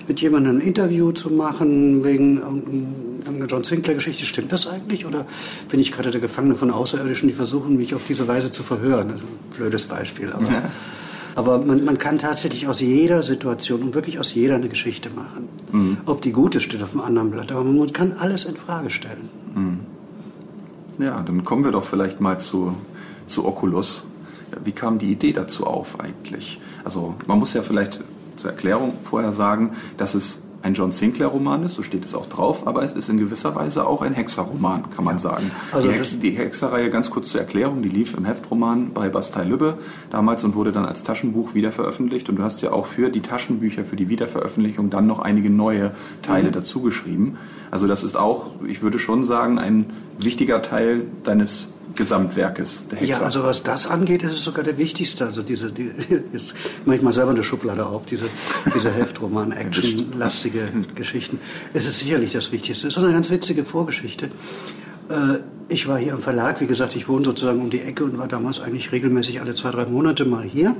[0.07, 5.05] mit jemandem ein Interview zu machen wegen irgendeiner John Sinclair-Geschichte, stimmt das eigentlich?
[5.05, 5.25] Oder
[5.69, 9.11] bin ich gerade der Gefangene von Außerirdischen, die versuchen, mich auf diese Weise zu verhören?
[9.11, 10.45] Also ein blödes Beispiel, aber...
[10.45, 10.63] Ja.
[11.37, 15.49] Aber man, man, kann tatsächlich aus jeder Situation und wirklich aus jeder eine Geschichte machen.
[15.69, 15.97] Mhm.
[16.05, 17.51] Ob die gute steht auf dem anderen Blatt.
[17.51, 19.27] Aber man kann alles in Frage stellen.
[19.53, 19.79] Mhm.
[20.97, 22.73] Ja, dann kommen wir doch vielleicht mal zu
[23.27, 24.05] zu Oculus.
[24.63, 26.59] Wie kam die Idee dazu auf eigentlich?
[26.83, 27.99] Also man muss ja vielleicht
[28.35, 32.65] zur Erklärung vorher sagen, dass es ein John Sinclair-Roman ist, so steht es auch drauf,
[32.65, 35.51] aber es ist in gewisser Weise auch ein Hexer-Roman, kann man sagen.
[35.71, 39.43] Also die, Hex, die Hexerreihe, ganz kurz zur Erklärung, die lief im Heftroman bei Bastei
[39.43, 39.77] Lübbe
[40.09, 42.29] damals und wurde dann als Taschenbuch wiederveröffentlicht.
[42.29, 45.91] Und du hast ja auch für die Taschenbücher, für die Wiederveröffentlichung dann noch einige neue
[46.23, 46.53] Teile mhm.
[46.53, 47.37] dazu geschrieben.
[47.69, 49.85] Also das ist auch, ich würde schon sagen, ein
[50.17, 53.19] wichtiger Teil deines Gesamtwerkes der Hexer.
[53.19, 55.25] Ja, also was das angeht, ist es sogar der wichtigste.
[55.25, 55.91] Also diese, die,
[56.33, 58.25] jetzt mache ich mal selber eine Schublade auf, diese,
[58.73, 61.39] diese Heftroman, Action-lastige Geschichten.
[61.73, 62.87] Es ist sicherlich das Wichtigste.
[62.87, 64.27] Es ist eine ganz witzige Vorgeschichte.
[65.09, 68.17] Äh, ich war hier im Verlag, wie gesagt, ich wohne sozusagen um die Ecke und
[68.17, 70.75] war damals eigentlich regelmäßig alle zwei, drei Monate mal hier.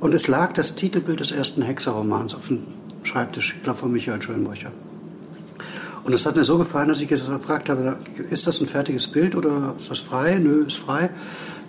[0.00, 2.64] Und es lag das Titelbild des ersten Hexerromans auf dem
[3.04, 4.72] Schreibtisch, ich glaube von Michael Schönbrücher.
[6.06, 7.98] Und das hat mir so gefallen, dass ich gefragt habe,
[8.30, 10.38] ist das ein fertiges Bild oder ist das frei?
[10.38, 11.10] Nö, ist frei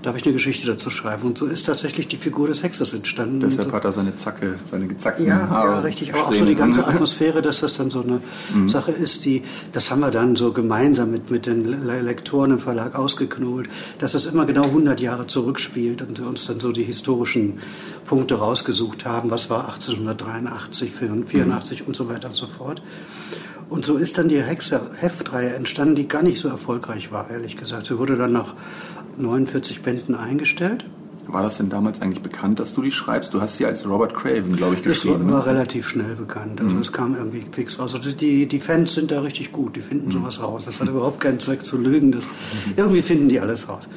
[0.02, 1.24] darf ich eine Geschichte dazu schreiben.
[1.24, 3.40] Und so ist tatsächlich die Figur des Hexers entstanden.
[3.40, 5.72] Deshalb so, hat er seine Zacke, seine gezackten ja, Haare.
[5.72, 6.14] Ja, richtig.
[6.14, 8.22] Aber auch so die ganze Atmosphäre, dass das dann so eine
[8.54, 8.70] mhm.
[8.70, 12.96] Sache ist, die, das haben wir dann so gemeinsam mit, mit den Lektoren im Verlag
[12.96, 17.60] ausgeknobelt, dass das immer genau 100 Jahre zurückspielt und wir uns dann so die historischen
[18.06, 19.32] Punkte rausgesucht haben.
[19.32, 21.88] Was war 1883, 84 mhm.
[21.88, 22.82] und so weiter und so fort.
[23.70, 27.88] Und so ist dann die Hexer-Heftreihe entstanden, die gar nicht so erfolgreich war, ehrlich gesagt.
[27.88, 28.56] Sie wurde dann nach
[29.18, 30.86] 49 Bänden eingestellt.
[31.28, 33.34] War das denn damals eigentlich bekannt, dass du die schreibst?
[33.34, 35.26] Du hast sie als Robert Craven, glaube ich, geschrieben.
[35.26, 35.46] Das war, war ne?
[35.46, 36.62] relativ schnell bekannt.
[36.62, 36.82] Also mhm.
[36.82, 37.96] es kam irgendwie fix raus.
[37.96, 39.76] Also die, die Fans sind da richtig gut.
[39.76, 40.12] Die finden mhm.
[40.12, 40.66] sowas raus.
[40.66, 42.12] Das hat überhaupt keinen Zweck zu lügen.
[42.14, 42.74] Das, mhm.
[42.78, 43.90] Irgendwie finden die alles raus.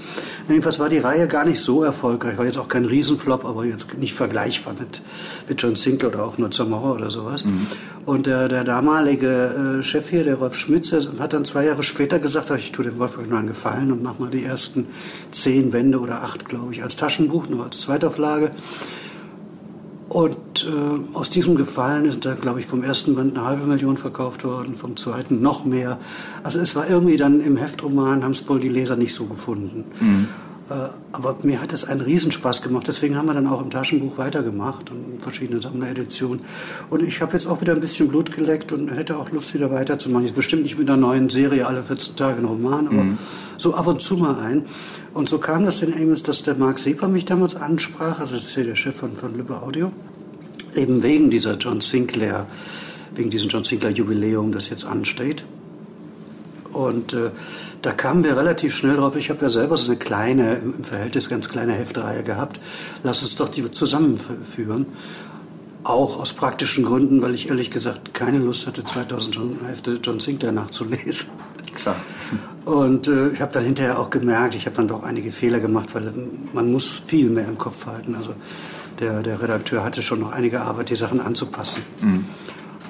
[0.48, 2.36] Jedenfalls war die Reihe gar nicht so erfolgreich.
[2.36, 5.00] War jetzt auch kein Riesenflop, aber jetzt nicht vergleichbar mit,
[5.48, 7.44] mit John Sinclair oder auch nur Zamora oder sowas.
[7.44, 7.66] Mhm.
[8.06, 12.18] Und der, der damalige äh, Chef hier, der Rolf Schmitz, hat dann zwei Jahre später
[12.18, 14.86] gesagt, ich tue dem Wolfgang nur einen Gefallen und mach mal die ersten
[15.30, 18.50] zehn Wände oder acht, glaube ich, als Taschenbuch, nur als Zweitauflage.
[20.08, 23.96] Und äh, aus diesem Gefallen ist da, glaube ich, vom ersten Band eine halbe Million
[23.96, 25.98] verkauft worden, vom zweiten noch mehr.
[26.42, 29.84] Also es war irgendwie dann im Heftroman, haben es wohl die Leser nicht so gefunden.
[30.00, 30.28] Mhm.
[30.68, 32.88] Äh, aber mir hat es einen Riesenspaß gemacht.
[32.88, 36.40] Deswegen haben wir dann auch im Taschenbuch weitergemacht und in verschiedenen Sammlereditionen.
[36.88, 39.70] Und ich habe jetzt auch wieder ein bisschen Blut geleckt und hätte auch Lust, wieder
[39.70, 40.26] weiterzumachen.
[40.26, 43.18] Jetzt bestimmt nicht mit einer neuen Serie alle 14 Tage ein Roman, aber mhm.
[43.58, 44.64] so ab und zu mal ein.
[45.12, 48.20] Und so kam das in Engels, dass der Mark Sieper mich damals ansprach.
[48.20, 49.92] Also das ist ja der Chef von, von Lübbe Audio.
[50.74, 52.46] Eben wegen dieser John Sinclair,
[53.14, 55.44] wegen diesem John Sinclair Jubiläum, das jetzt ansteht.
[56.72, 57.30] Und äh,
[57.82, 59.16] da kamen wir relativ schnell drauf.
[59.16, 62.60] Ich habe ja selber so eine kleine, im Verhältnis ganz kleine Heftreihe gehabt.
[63.02, 64.86] Lass uns doch die zusammenführen.
[65.82, 70.52] Auch aus praktischen Gründen, weil ich ehrlich gesagt keine Lust hatte, 2000 Hefte John Sinclair
[70.52, 71.28] nachzulesen.
[71.74, 71.96] Klar.
[72.64, 75.94] Und äh, ich habe dann hinterher auch gemerkt, ich habe dann doch einige Fehler gemacht,
[75.94, 76.12] weil
[76.52, 78.14] man muss viel mehr im Kopf halten.
[78.14, 78.34] Also
[79.00, 81.82] der, der Redakteur hatte schon noch einige Arbeit, die Sachen anzupassen.
[82.02, 82.24] Mhm.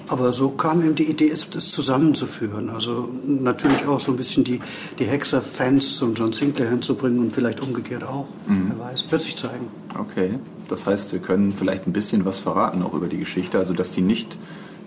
[0.09, 2.69] Aber so kam ihm die Idee, das zusammenzuführen.
[2.71, 4.59] Also natürlich auch so ein bisschen die,
[4.99, 8.27] die Hexer-Fans zum John Sinclair hinzubringen und vielleicht umgekehrt auch.
[8.49, 8.73] Mhm.
[8.77, 9.69] Wer weiß, wird sich zeigen.
[9.97, 13.73] Okay, das heißt, wir können vielleicht ein bisschen was verraten auch über die Geschichte, also
[13.73, 14.37] dass die nicht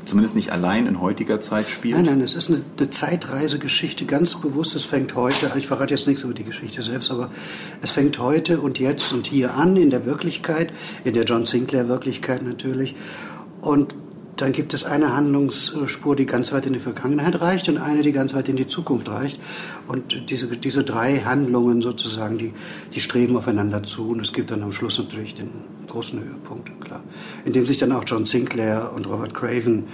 [0.06, 1.96] zumindest nicht allein in heutiger Zeit spielt?
[1.96, 4.76] Nein, nein, es ist eine, eine Zeitreisegeschichte, ganz bewusst.
[4.76, 7.30] Es fängt heute, ich verrate jetzt nichts über die Geschichte selbst, aber
[7.82, 11.88] es fängt heute und jetzt und hier an, in der Wirklichkeit, in der John Sinclair
[11.88, 12.96] Wirklichkeit natürlich.
[13.62, 13.96] Und
[14.38, 18.12] dann gibt es eine Handlungsspur, die ganz weit in die Vergangenheit reicht und eine, die
[18.12, 19.40] ganz weit in die Zukunft reicht.
[19.88, 22.54] Und diese, diese drei Handlungen sozusagen, die,
[22.94, 24.10] die streben aufeinander zu.
[24.10, 25.50] Und es gibt dann am Schluss natürlich den
[25.88, 27.04] großen Höhepunkt, klar.
[27.46, 29.86] In dem sich dann auch John Sinclair und Robert Craven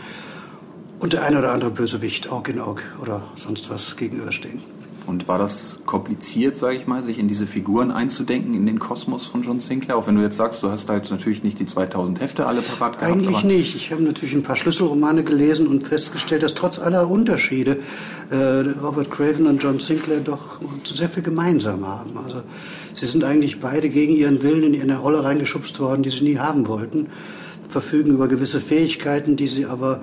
[0.99, 4.61] und der eine oder andere Bösewicht Aug in Aug oder sonst was gegenüberstehen.
[5.05, 9.25] Und war das kompliziert, sage ich mal, sich in diese Figuren einzudenken, in den Kosmos
[9.25, 9.97] von John Sinclair?
[9.97, 12.99] Auch wenn du jetzt sagst, du hast halt natürlich nicht die 2000 Hefte alle parat
[12.99, 13.11] gehabt.
[13.11, 13.75] Eigentlich nicht.
[13.75, 17.79] Ich habe natürlich ein paar Schlüsselromane gelesen und festgestellt, dass trotz aller Unterschiede
[18.29, 18.35] äh,
[18.81, 22.17] Robert Craven und John Sinclair doch sehr viel gemeinsam haben.
[22.23, 22.43] Also
[22.93, 26.37] sie sind eigentlich beide gegen ihren Willen in eine Rolle reingeschubst worden, die sie nie
[26.37, 27.07] haben wollten,
[27.67, 30.01] verfügen über gewisse Fähigkeiten, die sie aber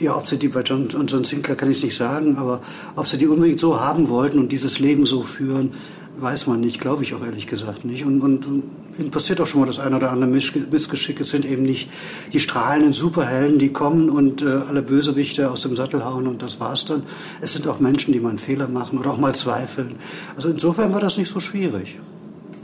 [0.00, 2.60] ja, ob sie die bei John, John Sinclair kann ich nicht sagen, aber
[2.96, 5.72] ob sie die unbedingt so haben wollten und dieses Leben so führen,
[6.16, 8.04] weiß man nicht, glaube ich auch ehrlich gesagt nicht.
[8.04, 11.20] Und, und, und passiert auch schon mal das eine oder andere Missgeschick.
[11.20, 11.90] Es sind eben nicht
[12.32, 16.60] die strahlenden Superhelden, die kommen und äh, alle Bösewichte aus dem Sattel hauen und das
[16.60, 17.02] war's dann.
[17.40, 19.96] Es sind auch Menschen, die mal einen Fehler machen oder auch mal zweifeln.
[20.34, 21.98] Also insofern war das nicht so schwierig.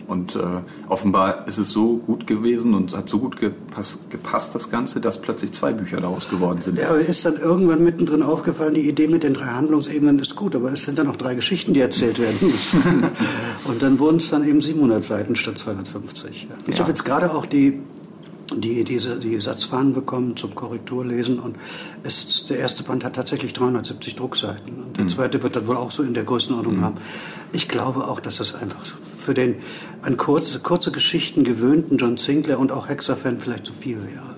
[0.06, 0.40] Und äh,
[0.88, 5.20] offenbar ist es so gut gewesen und hat so gut gepasst, gepasst, das Ganze, dass
[5.20, 6.78] plötzlich zwei Bücher daraus geworden sind.
[6.78, 10.54] Ja, aber ist dann irgendwann mittendrin aufgefallen, die Idee mit den drei Handlungsebenen ist gut,
[10.54, 13.04] aber es sind dann noch drei Geschichten, die erzählt werden müssen.
[13.64, 16.48] und dann wurden es dann eben 700 Seiten statt 250.
[16.66, 16.80] Ich ja.
[16.80, 17.80] habe jetzt gerade auch die
[18.54, 21.56] die diese die Satzfahnen bekommen zum Korrekturlesen und
[22.02, 25.08] es, der erste Band hat tatsächlich 370 Druckseiten und der mhm.
[25.08, 26.82] zweite wird dann wohl auch so in der Größenordnung mhm.
[26.82, 26.94] haben.
[27.52, 29.56] Ich glaube auch, dass das einfach für den
[30.02, 34.35] an kurze, kurze Geschichten gewöhnten John Sinclair und auch Hexer-Fan vielleicht zu viel wäre.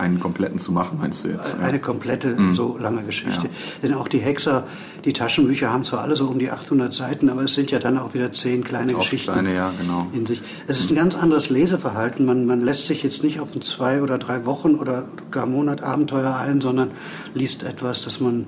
[0.00, 1.56] Einen kompletten zu machen, meinst du jetzt?
[1.60, 2.54] Eine komplette, mhm.
[2.54, 3.46] so lange Geschichte.
[3.46, 3.52] Ja.
[3.82, 4.64] Denn auch die Hexer,
[5.04, 7.98] die Taschenbücher haben zwar alle so um die 800 Seiten, aber es sind ja dann
[7.98, 9.32] auch wieder zehn kleine auch Geschichten.
[9.32, 10.06] Kleine, ja, genau.
[10.12, 10.42] In sich.
[10.66, 12.24] Es ist ein ganz anderes Leseverhalten.
[12.24, 15.82] Man, man lässt sich jetzt nicht auf ein zwei oder drei Wochen oder gar Monat
[15.82, 16.90] Abenteuer ein, sondern
[17.34, 18.46] liest etwas, das man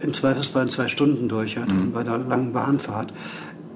[0.00, 1.92] im Zweifelsfall in zwei Stunden durch hat mhm.
[1.92, 3.12] bei einer langen Bahnfahrt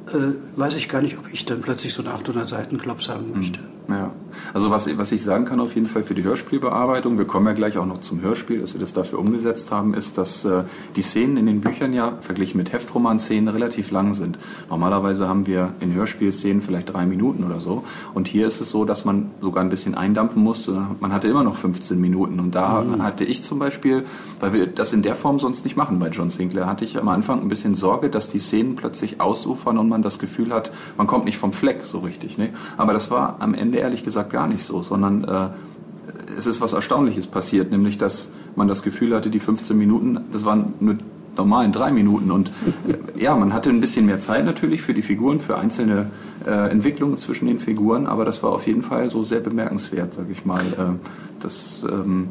[0.09, 3.33] äh, weiß ich gar nicht, ob ich dann plötzlich so einen 800 Seiten Klops haben
[3.35, 3.61] möchte.
[3.89, 4.13] Ja,
[4.55, 7.53] also was, was ich sagen kann auf jeden Fall für die Hörspielbearbeitung, wir kommen ja
[7.53, 10.65] gleich auch noch zum Hörspiel, dass wir das dafür umgesetzt haben, ist, dass äh,
[10.97, 14.39] die Szenen in den Büchern ja verglichen mit Heftroman-Szenen relativ lang sind.
[14.71, 18.85] Normalerweise haben wir in Hörspielszenen vielleicht drei Minuten oder so und hier ist es so,
[18.85, 20.87] dass man sogar ein bisschen eindampfen musste.
[21.01, 23.03] Man hatte immer noch 15 Minuten und da mhm.
[23.03, 24.05] hatte ich zum Beispiel,
[24.41, 27.09] weil wir das in der Form sonst nicht machen bei John Sinclair, hatte ich am
[27.09, 31.07] Anfang ein bisschen Sorge, dass die Szenen plötzlich ausufern und man das Gefühl hat, man
[31.07, 32.39] kommt nicht vom Fleck so richtig.
[32.39, 32.51] Ne?
[32.77, 35.49] Aber das war am Ende ehrlich gesagt gar nicht so, sondern äh,
[36.37, 40.45] es ist was Erstaunliches passiert, nämlich dass man das Gefühl hatte, die 15 Minuten, das
[40.45, 40.97] waren nur
[41.37, 42.31] normalen drei Minuten.
[42.31, 42.51] Und
[42.89, 46.11] äh, ja, man hatte ein bisschen mehr Zeit natürlich für die Figuren, für einzelne
[46.47, 50.33] äh, Entwicklungen zwischen den Figuren, aber das war auf jeden Fall so sehr bemerkenswert, sage
[50.33, 52.29] ich mal, äh, dass ähm,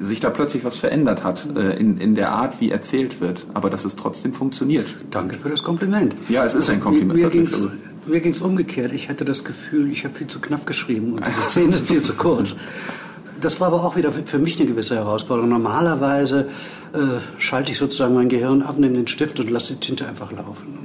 [0.00, 3.70] sich da plötzlich was verändert hat äh, in, in der Art, wie erzählt wird, aber
[3.70, 4.94] dass es trotzdem funktioniert.
[5.10, 6.14] Danke für das Kompliment.
[6.28, 7.18] Ja, es ist ein Kompliment.
[7.18, 7.46] Mir, mir
[8.06, 8.92] ging es umgekehrt.
[8.92, 12.02] Ich hatte das Gefühl, ich habe viel zu knapp geschrieben und diese Szenen sind viel
[12.02, 12.54] zu kurz.
[13.40, 15.50] Das war aber auch wieder für mich eine gewisse Herausforderung.
[15.50, 16.48] Normalerweise
[16.92, 16.98] äh,
[17.38, 20.78] schalte ich sozusagen mein Gehirn ab, nehme den Stift und lasse die Tinte einfach laufen.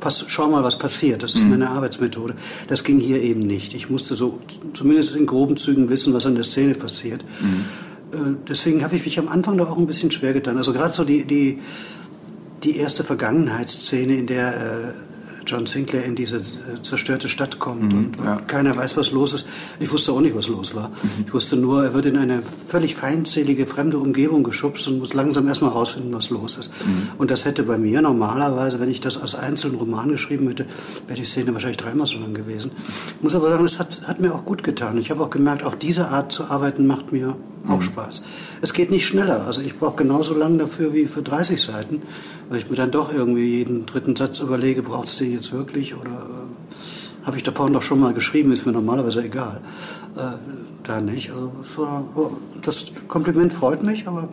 [0.00, 1.22] Pass, schau mal, was passiert.
[1.22, 1.50] Das ist mhm.
[1.50, 2.34] meine Arbeitsmethode.
[2.66, 3.74] Das ging hier eben nicht.
[3.74, 4.40] Ich musste so
[4.72, 7.24] zumindest in groben Zügen wissen, was an der Szene passiert.
[7.40, 7.64] Mhm.
[8.12, 10.58] Äh, deswegen habe ich mich am Anfang doch auch ein bisschen schwer getan.
[10.58, 11.60] Also gerade so die, die,
[12.64, 14.92] die erste Vergangenheitsszene, in der äh,
[15.46, 18.36] John Sinclair in diese äh, zerstörte Stadt kommt mhm, und, ja.
[18.46, 19.46] keiner weiß, was los ist.
[19.80, 20.88] Ich wusste auch nicht, was los war.
[20.88, 21.24] Mhm.
[21.26, 25.48] Ich wusste nur, er wird in eine völlig feindselige, fremde Umgebung geschubst und muss langsam
[25.48, 26.70] erstmal rausfinden, was los ist.
[26.70, 27.08] Mhm.
[27.18, 30.66] Und das hätte bei mir normalerweise, wenn ich das als einzelnen Roman geschrieben hätte,
[31.06, 32.72] wäre die Szene wahrscheinlich dreimal so lang gewesen.
[33.16, 34.98] Ich muss aber sagen, es hat, hat mir auch gut getan.
[34.98, 37.36] Ich habe auch gemerkt, auch diese Art zu arbeiten macht mir
[37.68, 37.82] auch mhm.
[37.82, 38.22] Spaß.
[38.60, 39.46] Es geht nicht schneller.
[39.46, 42.02] Also ich brauche genauso lange dafür wie für 30 Seiten
[42.48, 45.94] weil ich mir dann doch irgendwie jeden dritten Satz überlege, braucht es den jetzt wirklich
[45.94, 49.60] oder äh, habe ich da vorhin doch schon mal geschrieben, ist mir normalerweise egal.
[50.16, 50.32] Äh,
[50.82, 51.30] da nicht.
[51.30, 54.28] Also das, war, oh, das Kompliment freut mich, aber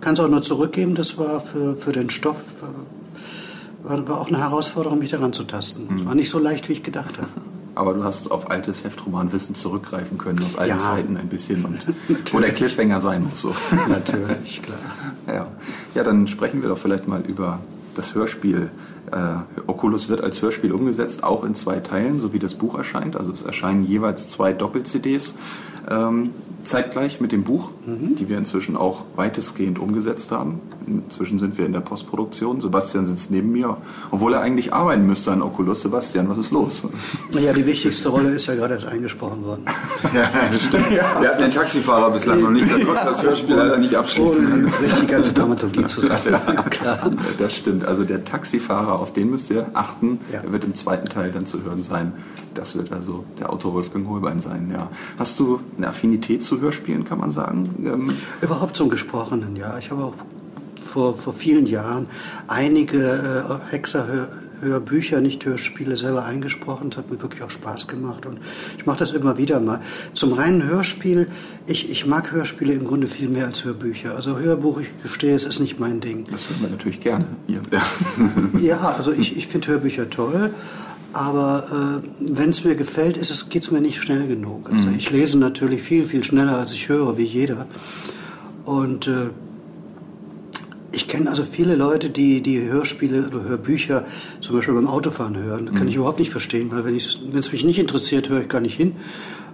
[0.00, 0.94] kann es auch nur zurückgeben.
[0.94, 5.44] Das war für, für den Stoff äh, war, war auch eine Herausforderung, mich daran zu
[5.44, 5.86] tasten.
[5.88, 6.06] Mhm.
[6.06, 7.28] War nicht so leicht, wie ich gedacht habe.
[7.76, 10.78] Aber du hast auf altes Heftromanwissen zurückgreifen können, aus alten ja.
[10.78, 11.78] Zeiten ein bisschen und
[12.32, 13.42] wo der Cliffhanger sein muss.
[13.42, 13.54] So.
[13.88, 14.78] Natürlich, klar.
[16.00, 16.04] Ja.
[16.04, 17.60] dann sprechen wir doch vielleicht mal über
[17.94, 18.70] das Hörspiel.
[19.12, 23.16] Äh, Oculus wird als Hörspiel umgesetzt, auch in zwei Teilen, so wie das Buch erscheint.
[23.16, 25.34] Also es erscheinen jeweils zwei Doppel-CDs
[25.90, 26.30] ähm,
[26.62, 28.16] zeitgleich mit dem Buch, mhm.
[28.16, 30.60] die wir inzwischen auch weitestgehend umgesetzt haben.
[30.86, 32.60] Inzwischen sind wir in der Postproduktion.
[32.60, 33.76] Sebastian sitzt neben mir,
[34.10, 35.82] obwohl er eigentlich arbeiten müsste an Oculus.
[35.82, 36.86] Sebastian, was ist los?
[37.32, 39.64] Naja, die wichtigste Rolle ist ja gerade erst eingesprochen worden.
[40.14, 40.90] ja, stimmt.
[40.90, 41.20] Ja.
[41.20, 44.66] Wir hatten den Taxifahrer bislang noch nicht, der konnte das Hörspiel leider nicht abschließen.
[44.66, 46.20] Oh, richtig ganze Dramaturgie zu sagen.
[46.30, 47.10] Ja, klar.
[47.38, 47.84] Das stimmt.
[47.84, 50.20] Also der Taxifahrer, auf den müsst ihr achten.
[50.32, 50.40] Ja.
[50.40, 52.12] Er wird im zweiten Teil dann zu hören sein.
[52.54, 54.70] Das wird also der Autor Wolfgang Holbein sein.
[54.72, 54.88] Ja.
[55.18, 57.68] Hast du eine Affinität zu Hörspielen, kann man sagen?
[57.84, 59.78] Ähm Überhaupt zum Gesprochenen, ja.
[59.78, 60.14] Ich habe auch
[60.84, 62.06] vor, vor vielen Jahren
[62.48, 63.72] einige äh,
[64.60, 66.90] Hexer-Hörbücher, nicht Hörspiele, selber eingesprochen.
[66.90, 68.38] Das hat mir wirklich auch Spaß gemacht und
[68.76, 69.80] ich mache das immer wieder mal.
[70.14, 71.26] Zum reinen Hörspiel,
[71.66, 74.14] ich, ich mag Hörspiele im Grunde viel mehr als Hörbücher.
[74.14, 76.24] Also Hörbuch, ich gestehe, es ist nicht mein Ding.
[76.30, 77.60] Das würden wir natürlich gerne hier.
[78.60, 80.50] ja, also ich, ich finde Hörbücher toll.
[81.12, 83.14] Aber äh, wenn es mir gefällt,
[83.50, 84.70] geht es mir nicht schnell genug.
[84.72, 84.96] Also mhm.
[84.96, 87.66] ich lese natürlich viel, viel schneller, als ich höre, wie jeder.
[88.64, 89.30] Und äh,
[90.92, 94.04] ich kenne also viele Leute, die, die Hörspiele oder Hörbücher
[94.40, 95.66] zum Beispiel beim Autofahren hören.
[95.66, 95.90] Das kann mhm.
[95.90, 98.96] ich überhaupt nicht verstehen, weil wenn es mich nicht interessiert, höre ich gar nicht hin.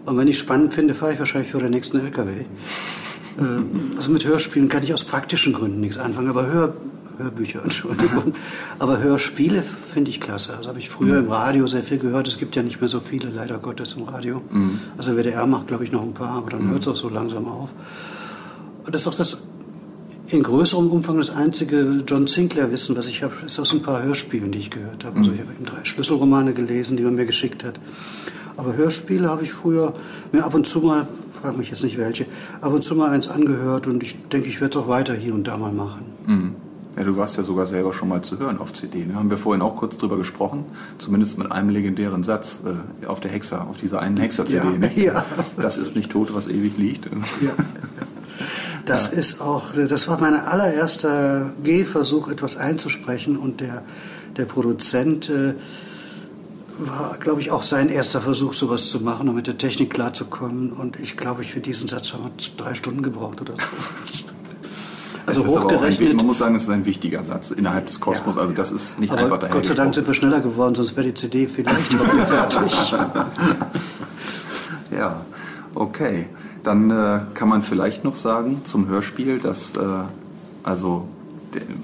[0.06, 2.32] Und wenn ich spannend finde, fahre ich wahrscheinlich für den nächsten LKW.
[3.38, 6.74] Ähm, also mit Hörspielen kann ich aus praktischen Gründen nichts anfangen, aber Hör,
[7.18, 8.34] Hörbücher, Entschuldigung.
[8.78, 10.56] Aber Hörspiele finde ich klasse.
[10.56, 12.28] Also habe ich früher im Radio sehr viel gehört.
[12.28, 14.40] Es gibt ja nicht mehr so viele, leider Gottes, im Radio.
[14.50, 14.78] Mhm.
[14.96, 16.70] Also WDR macht, glaube ich, noch ein paar, aber dann mhm.
[16.70, 17.74] hört es auch so langsam auf.
[18.86, 19.42] Und das ist auch das
[20.28, 24.50] in größerem Umfang das einzige John Sinclair-Wissen, was ich habe, ist aus ein paar Hörspielen,
[24.50, 25.18] die ich gehört habe.
[25.18, 27.78] Also ich habe eben drei Schlüsselromane gelesen, die man mir geschickt hat.
[28.56, 29.92] Aber Hörspiele habe ich früher
[30.32, 31.06] mir ab und zu mal,
[31.40, 32.26] frage mich jetzt nicht welche,
[32.60, 35.34] ab und zu mal eins angehört und ich denke, ich werde es auch weiter hier
[35.34, 36.06] und da mal machen.
[36.26, 36.54] Mhm.
[36.96, 39.04] Ja, du warst ja sogar selber schon mal zu hören auf CD.
[39.04, 39.16] Ne?
[39.16, 40.64] Haben wir vorhin auch kurz drüber gesprochen,
[40.96, 44.66] zumindest mit einem legendären Satz äh, auf der Hexer, auf dieser einen Hexer-CD.
[44.66, 44.90] Ja, ne?
[44.96, 45.24] ja.
[45.58, 47.04] Das ist nicht tot, was ewig liegt.
[47.42, 47.50] Ja.
[48.86, 49.18] Das ja.
[49.18, 53.82] ist auch, das war mein allererster Gehversuch, etwas einzusprechen und der,
[54.36, 55.54] der Produzent äh,
[56.78, 60.72] war, glaube ich, auch sein erster Versuch, sowas zu machen, um mit der Technik klarzukommen.
[60.72, 63.66] Und ich glaube, ich für diesen Satz haben wir drei Stunden gebraucht oder so.
[65.26, 66.10] Also hochgerechnet.
[66.10, 68.36] Ein, man muss sagen, es ist ein wichtiger Satz innerhalb des Kosmos.
[68.36, 69.52] Ja, also das ist nicht einfach daher.
[69.52, 71.92] Gott sei Dank sind wir schneller geworden, sonst wäre die CD vielleicht
[72.28, 72.92] fertig.
[74.96, 75.20] ja,
[75.74, 76.28] okay.
[76.66, 79.80] Dann äh, kann man vielleicht noch sagen zum Hörspiel, dass äh,
[80.64, 81.06] also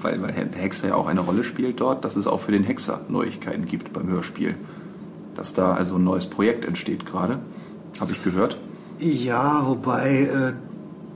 [0.01, 2.65] weil, weil der Hexer ja auch eine Rolle spielt dort, dass es auch für den
[2.65, 4.55] Hexer Neuigkeiten gibt beim Hörspiel.
[5.35, 7.39] Dass da also ein neues Projekt entsteht gerade.
[8.01, 8.57] Habe ich gehört?
[8.99, 10.53] Ja, wobei, äh,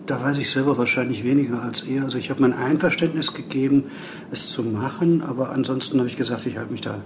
[0.06, 2.04] da weiß ich selber wahrscheinlich weniger als er.
[2.04, 3.84] Also ich habe mein Einverständnis gegeben,
[4.32, 7.00] es zu machen, aber ansonsten habe ich gesagt, ich halte mich da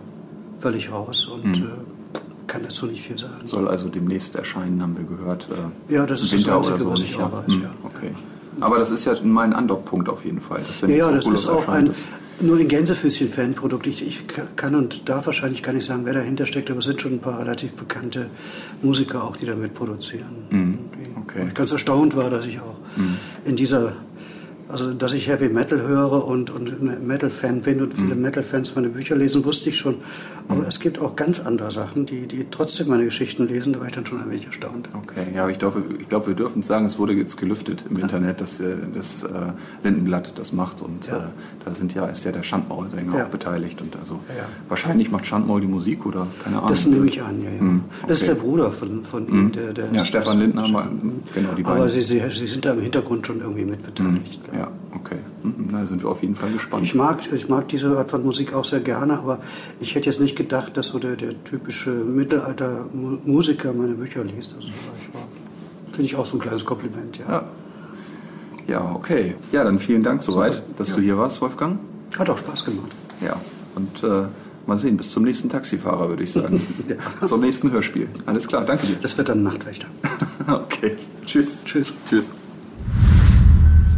[0.60, 1.66] völlig raus und mhm.
[1.66, 2.01] äh,
[2.62, 3.34] kann dazu nicht viel sagen.
[3.46, 5.48] Soll also demnächst erscheinen, haben wir gehört.
[5.90, 7.70] Äh, ja, das ist Winter das Einzige, oder so was ich auch weiß, hm, ja.
[7.84, 8.12] Okay.
[8.60, 10.62] Aber das ist ja mein Andockpunkt auf jeden Fall.
[10.82, 12.02] Wenn ja, das ist auch ein, ist.
[12.42, 13.88] nur ein Gänsefüßchen-Fanprodukt.
[13.88, 14.24] Ich, ich,
[14.56, 17.20] kann und darf wahrscheinlich gar nicht sagen, wer dahinter steckt, aber es sind schon ein
[17.20, 18.30] paar relativ bekannte
[18.82, 20.46] Musiker auch, die damit produzieren.
[20.50, 20.80] Mhm.
[21.24, 21.46] Okay.
[21.48, 23.18] ich ganz erstaunt war, dass ich auch mhm.
[23.46, 23.94] in dieser
[24.72, 28.22] also, dass ich Heavy Metal höre und, und Metal-Fan bin und viele mhm.
[28.22, 29.96] Metal-Fans meine Bücher lesen, wusste ich schon.
[30.48, 30.68] Aber mhm.
[30.68, 33.74] es gibt auch ganz andere Sachen, die, die trotzdem meine Geschichten lesen.
[33.74, 34.90] Da war ich dann schon ein wenig erstaunt.
[34.94, 37.98] Okay, ja, aber ich glaube, ich glaube wir dürfen sagen, es wurde jetzt gelüftet im
[37.98, 38.04] ja.
[38.04, 39.30] Internet, dass äh, das äh,
[39.84, 40.82] Lindenblatt das macht.
[40.82, 41.18] Und ja.
[41.18, 41.22] äh,
[41.66, 43.26] da sind ja, ist ja der Schandmaul-Sänger ja.
[43.26, 43.82] auch beteiligt.
[43.82, 44.20] Und also
[44.68, 46.70] wahrscheinlich macht Schandmaul die Musik oder keine Ahnung.
[46.70, 47.50] Das nehme ich an, ja.
[47.50, 47.62] ja.
[47.62, 47.84] Mhm.
[47.88, 48.06] Okay.
[48.08, 49.44] Das ist der Bruder von, von ihm.
[49.46, 49.52] Mhm.
[49.52, 51.66] Der, der ja, Stefan Lindner, genau, die beiden.
[51.66, 54.42] Aber sie, sie, sie sind da im Hintergrund schon irgendwie mit beteiligt.
[54.52, 54.60] Mhm.
[54.62, 55.18] Ja, okay.
[55.42, 56.84] Mhm, da sind wir auf jeden Fall gespannt.
[56.84, 59.40] Ich mag, ich mag diese Art von Musik auch sehr gerne, aber
[59.80, 64.54] ich hätte jetzt nicht gedacht, dass so der, der typische Mittelalter-Musiker meine Bücher liest.
[64.56, 64.68] Also,
[65.88, 67.26] Finde ich auch so ein kleines Kompliment, ja.
[67.28, 67.44] ja.
[68.68, 69.36] Ja, okay.
[69.52, 70.96] Ja, dann vielen Dank soweit, dass ja.
[70.98, 71.80] du hier warst, Wolfgang.
[72.18, 72.92] Hat auch Spaß gemacht.
[73.20, 73.36] Ja,
[73.76, 74.28] und äh,
[74.68, 76.62] mal sehen, bis zum nächsten Taxifahrer, würde ich sagen.
[76.88, 77.28] ja.
[77.28, 78.08] Zum nächsten Hörspiel.
[78.28, 78.98] Alles klar, danke dir.
[79.02, 79.88] Das wird dann Nachtwächter.
[80.48, 80.98] okay.
[81.26, 81.64] Tschüss.
[81.66, 81.96] Tschüss.
[82.08, 82.32] Tschüss.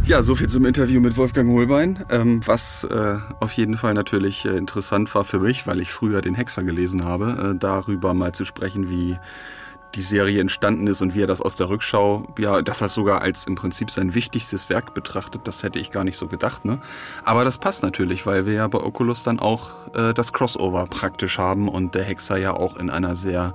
[0.06, 4.44] Ja, so viel zum Interview mit Wolfgang Holbein, ähm, was äh, auf jeden Fall natürlich
[4.44, 8.32] äh, interessant war für mich, weil ich früher den Hexer gelesen habe, äh, darüber mal
[8.32, 9.18] zu sprechen, wie
[9.94, 13.22] die Serie entstanden ist und wie er das aus der Rückschau, ja, dass er sogar
[13.22, 16.80] als im Prinzip sein wichtigstes Werk betrachtet, das hätte ich gar nicht so gedacht, ne?
[17.24, 21.38] Aber das passt natürlich, weil wir ja bei Oculus dann auch äh, das Crossover praktisch
[21.38, 23.54] haben und der Hexer ja auch in einer sehr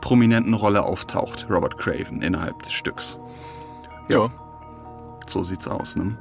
[0.00, 3.18] prominenten Rolle auftaucht, Robert Craven, innerhalb des Stücks.
[4.08, 4.26] ja.
[4.26, 4.47] ja.
[5.28, 5.96] So sieht's aus.
[5.96, 6.16] Ne?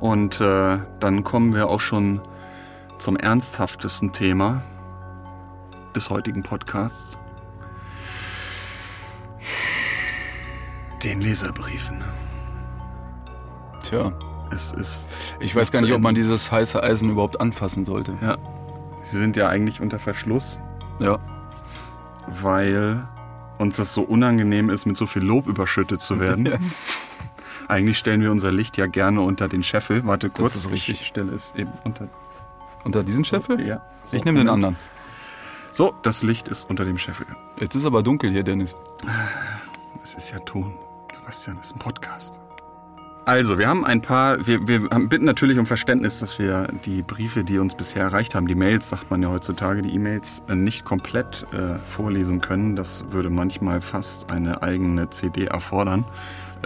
[0.00, 2.20] Und äh, dann kommen wir auch schon
[2.98, 4.62] zum ernsthaftesten Thema
[5.94, 7.18] des heutigen Podcasts.
[11.02, 12.02] Den Leserbriefen.
[13.82, 14.12] Tja,
[14.50, 15.08] Es ist.
[15.40, 18.14] ich weiß gar nicht, ob man dieses heiße Eisen überhaupt anfassen sollte.
[18.22, 18.36] Ja.
[19.02, 20.58] Sie sind ja eigentlich unter Verschluss,
[20.98, 21.18] Ja.
[22.28, 23.06] weil
[23.58, 26.48] uns das so unangenehm ist, mit so viel Lob überschüttet zu werden.
[27.68, 30.04] Eigentlich stellen wir unser Licht ja gerne unter den Scheffel.
[30.06, 31.00] Warte kurz, ist richtig.
[31.00, 32.08] ich stelle es eben unter.
[32.84, 33.66] Unter diesen Scheffel?
[33.66, 33.82] Ja.
[34.04, 34.76] So, Ich nehme den anderen.
[35.72, 37.26] So, das Licht ist unter dem Scheffel.
[37.58, 38.74] Jetzt ist aber dunkel hier, Dennis.
[40.02, 40.74] Es ist ja Ton.
[41.14, 42.38] Sebastian, es ist ein Podcast.
[43.26, 47.42] Also, wir haben ein paar, wir, wir bitten natürlich um Verständnis, dass wir die Briefe,
[47.42, 50.84] die uns bisher erreicht haben, die Mails, sagt man ja heutzutage, die E-Mails äh, nicht
[50.84, 52.76] komplett äh, vorlesen können.
[52.76, 56.04] Das würde manchmal fast eine eigene CD erfordern,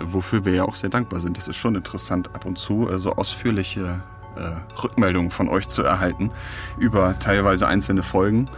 [0.03, 1.37] wofür wir ja auch sehr dankbar sind.
[1.37, 4.01] Das ist schon interessant, ab und zu äh, so ausführliche
[4.37, 6.31] äh, Rückmeldungen von euch zu erhalten
[6.79, 8.49] über teilweise einzelne Folgen.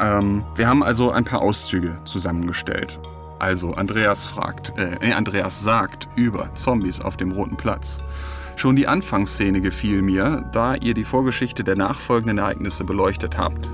[0.00, 3.00] Ähm, wir haben also ein paar Auszüge zusammengestellt.
[3.38, 8.02] Also Andreas fragt, äh, Andreas sagt über Zombies auf dem Roten Platz.
[8.56, 13.68] Schon die Anfangsszene gefiel mir, da ihr die Vorgeschichte der nachfolgenden Ereignisse beleuchtet habt.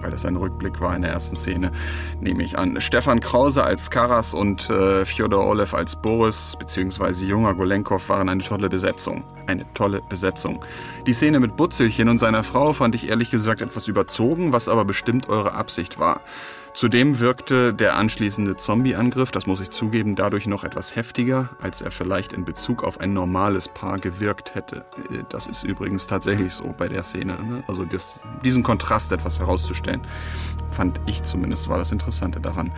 [0.00, 1.72] Weil das ein Rückblick war in der ersten Szene,
[2.20, 2.80] nehme ich an.
[2.80, 7.24] Stefan Krause als Karas und äh, Fjodor Olev als Boris bzw.
[7.24, 9.24] junger Golenkov waren eine tolle Besetzung.
[9.46, 10.64] Eine tolle Besetzung.
[11.06, 14.84] Die Szene mit Butzelchen und seiner Frau fand ich ehrlich gesagt etwas überzogen, was aber
[14.84, 16.20] bestimmt eure Absicht war.
[16.72, 21.90] Zudem wirkte der anschließende Zombie-Angriff, das muss ich zugeben, dadurch noch etwas heftiger, als er
[21.90, 24.84] vielleicht in Bezug auf ein normales Paar gewirkt hätte.
[25.10, 27.34] Äh, Das ist übrigens tatsächlich so bei der Szene.
[27.42, 27.62] Ne?
[27.66, 30.02] Also das, diesen Kontrast etwas herauszustellen,
[30.70, 32.70] fand ich zumindest, war das Interessante daran.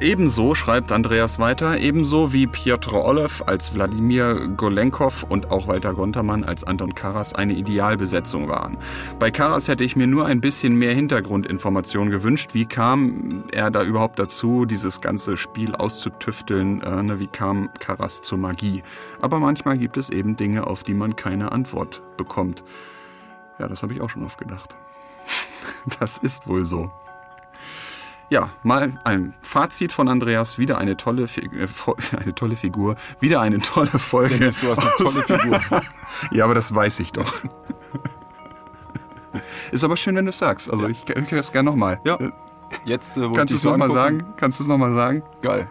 [0.00, 6.44] Ebenso schreibt Andreas weiter, ebenso wie Piotr Olev als Wladimir Golenkov und auch Walter Gontermann
[6.44, 8.76] als Anton Karas eine Idealbesetzung waren.
[9.18, 12.50] Bei Karas hätte ich mir nur ein bisschen mehr Hintergrundinformation gewünscht.
[12.54, 16.82] Wie kam er da überhaupt dazu, dieses ganze Spiel auszutüfteln?
[16.82, 18.82] Äh, ne, wie kam Karas zur Magie?
[19.20, 22.64] Aber manchmal gibt es eben Dinge, auf die man keine Antwort bekommt.
[23.58, 24.74] Ja, das habe ich auch schon oft gedacht.
[25.98, 26.90] Das ist wohl so.
[28.30, 30.56] Ja, mal ein Fazit von Andreas.
[30.58, 31.66] Wieder eine tolle, Fi- äh,
[32.16, 32.94] eine tolle Figur.
[33.18, 34.38] Wieder eine tolle Folge.
[34.38, 35.60] Dennis, du hast eine tolle Figur.
[36.30, 37.32] ja, aber das weiß ich doch.
[39.72, 40.70] Ist aber schön, wenn du es sagst.
[40.70, 42.00] Also ich, ich höre es gerne nochmal.
[42.04, 42.18] Ja.
[42.84, 44.24] Jetzt, äh, wo Kannst du ich es nochmal sagen?
[44.36, 45.22] Kannst du es nochmal sagen?
[45.42, 45.66] Geil.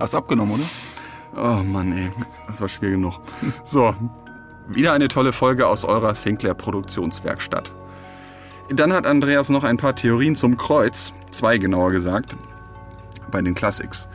[0.00, 0.64] Hast abgenommen, oder?
[1.60, 2.10] Oh Mann, ey.
[2.48, 3.20] Das war schwer genug.
[3.62, 3.94] So,
[4.68, 7.72] wieder eine tolle Folge aus eurer Sinclair Produktionswerkstatt.
[8.70, 12.36] Dann hat Andreas noch ein paar Theorien zum Kreuz, zwei genauer gesagt,
[13.30, 14.08] bei den Classics.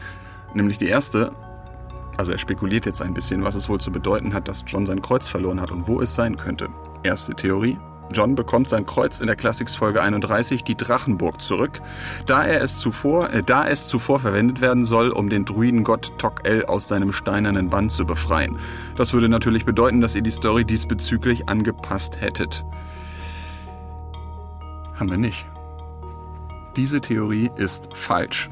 [0.54, 1.32] Nämlich die erste,
[2.18, 5.02] also er spekuliert jetzt ein bisschen, was es wohl zu bedeuten hat, dass John sein
[5.02, 6.70] Kreuz verloren hat und wo es sein könnte.
[7.02, 7.80] Erste Theorie.
[8.12, 11.82] John bekommt sein Kreuz in der Classics Folge 31, die Drachenburg, zurück,
[12.28, 16.66] da, er es zuvor, äh, da es zuvor verwendet werden soll, um den Druidengott Tok-El
[16.66, 18.58] aus seinem steinernen Bann zu befreien.
[18.98, 22.66] Das würde natürlich bedeuten, dass ihr die Story diesbezüglich angepasst hättet.
[24.96, 25.46] Haben wir nicht.
[26.76, 28.50] Diese Theorie ist falsch.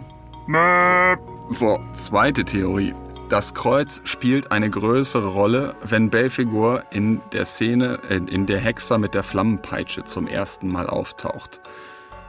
[1.50, 2.94] So, zweite Theorie.
[3.30, 8.98] Das Kreuz spielt eine größere Rolle, wenn Belfigur in der Szene, äh, in der Hexer
[8.98, 11.62] mit der Flammenpeitsche zum ersten Mal auftaucht.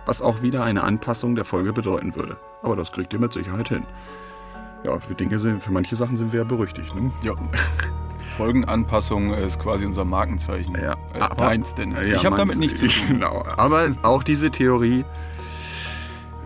[0.06, 2.36] Was auch wieder eine Anpassung der Folge bedeuten würde.
[2.62, 3.84] Aber das kriegt ihr mit Sicherheit hin.
[4.84, 7.10] Ja, für Dinge sind, für manche Sachen sind wir ja berüchtigt, ne?
[7.22, 7.34] Ja.
[8.32, 10.74] Folgenanpassung ist quasi unser Markenzeichen.
[10.74, 12.04] Ja, Äh, deins, Dennis.
[12.04, 13.06] Ja, ich habe damit nichts zu tun.
[13.08, 13.44] Genau.
[13.56, 15.04] Aber auch diese Theorie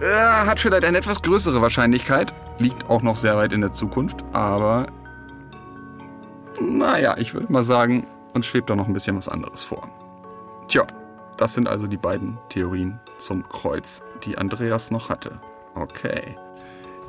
[0.01, 0.05] äh,
[0.47, 2.33] hat vielleicht eine etwas größere Wahrscheinlichkeit.
[2.59, 4.25] Liegt auch noch sehr weit in der Zukunft.
[4.33, 4.87] Aber
[6.61, 9.89] naja, ich würde mal sagen, uns schwebt da noch ein bisschen was anderes vor.
[10.69, 10.85] Tja,
[11.37, 15.41] das sind also die beiden Theorien zum Kreuz, die Andreas noch hatte.
[15.75, 16.37] Okay.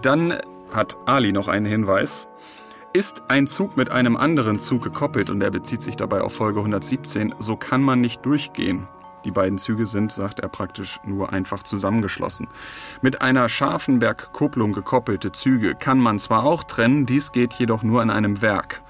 [0.02, 0.38] Dann
[0.74, 2.28] hat Ali noch einen Hinweis.
[2.98, 6.62] Ist ein Zug mit einem anderen Zug gekoppelt und er bezieht sich dabei auf Folge
[6.62, 8.88] 117, so kann man nicht durchgehen.
[9.24, 12.48] Die beiden Züge sind, sagt er, praktisch nur einfach zusammengeschlossen.
[13.04, 18.10] Mit einer Scharfenberg-Kupplung gekoppelte Züge kann man zwar auch trennen, dies geht jedoch nur in
[18.10, 18.82] einem Werk.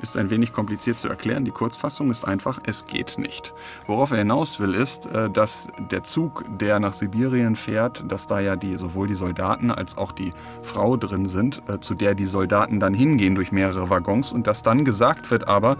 [0.00, 1.44] Ist ein wenig kompliziert zu erklären.
[1.44, 3.54] Die Kurzfassung ist einfach, es geht nicht.
[3.86, 8.40] Worauf er hinaus will, ist, äh, dass der Zug, der nach Sibirien fährt, dass da
[8.40, 10.32] ja die, sowohl die Soldaten als auch die
[10.62, 14.62] Frau drin sind, äh, zu der die Soldaten dann hingehen durch mehrere Waggons und dass
[14.62, 15.76] dann gesagt wird aber,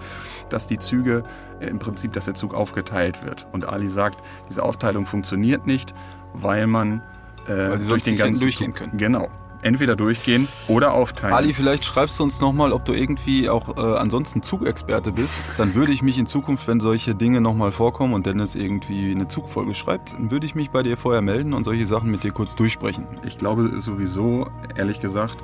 [0.49, 1.25] dass die Züge,
[1.61, 3.47] äh, im Prinzip, dass der Zug aufgeteilt wird.
[3.53, 5.95] Und Ali sagt, diese Aufteilung funktioniert nicht,
[6.33, 7.03] weil man
[7.47, 8.97] äh, Weil sie durch den ganzen durchgehen können.
[8.97, 9.29] Genau.
[9.65, 11.35] Entweder durchgehen oder aufteilen.
[11.35, 15.55] Ali, vielleicht schreibst du uns nochmal, ob du irgendwie auch äh, ansonsten Zugexperte bist.
[15.57, 19.27] Dann würde ich mich in Zukunft, wenn solche Dinge nochmal vorkommen und Dennis irgendwie eine
[19.27, 22.31] Zugfolge schreibt, dann würde ich mich bei dir vorher melden und solche Sachen mit dir
[22.31, 23.07] kurz durchsprechen.
[23.25, 25.39] Ich glaube sowieso, ehrlich gesagt,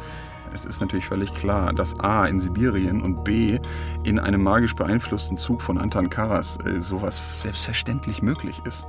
[0.52, 3.58] es ist natürlich völlig klar, dass A in Sibirien und B
[4.02, 8.86] in einem magisch beeinflussten Zug von Anton Karas äh, sowas selbstverständlich möglich ist.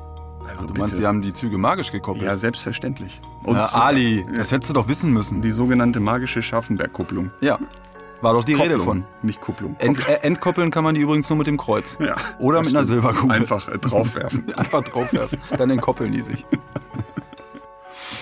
[0.48, 2.24] Also Du meinst, sie haben die Züge magisch gekoppelt?
[2.26, 3.22] ja, selbstverständlich.
[3.46, 5.42] ja, sogar Ali, das hättest du doch wissen müssen.
[5.42, 7.32] Die sogenannte magische Scharfenberg-Kupplung.
[7.42, 7.60] Ja,
[8.22, 9.06] war doch die Rede Kopplung, von.
[9.24, 9.76] Nicht Kupplung.
[9.80, 11.98] Ent, äh, entkoppeln kann man die übrigens nur mit dem Kreuz.
[12.00, 12.88] Ja, Oder mit einer stimmt.
[12.88, 13.32] Silberkugel.
[13.36, 14.54] Einfach äh, draufwerfen.
[14.56, 15.40] Einfach draufwerfen.
[15.58, 16.46] Dann entkoppeln die sich.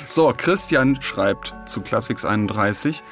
[0.07, 3.03] So, Christian schreibt zu Classics 31.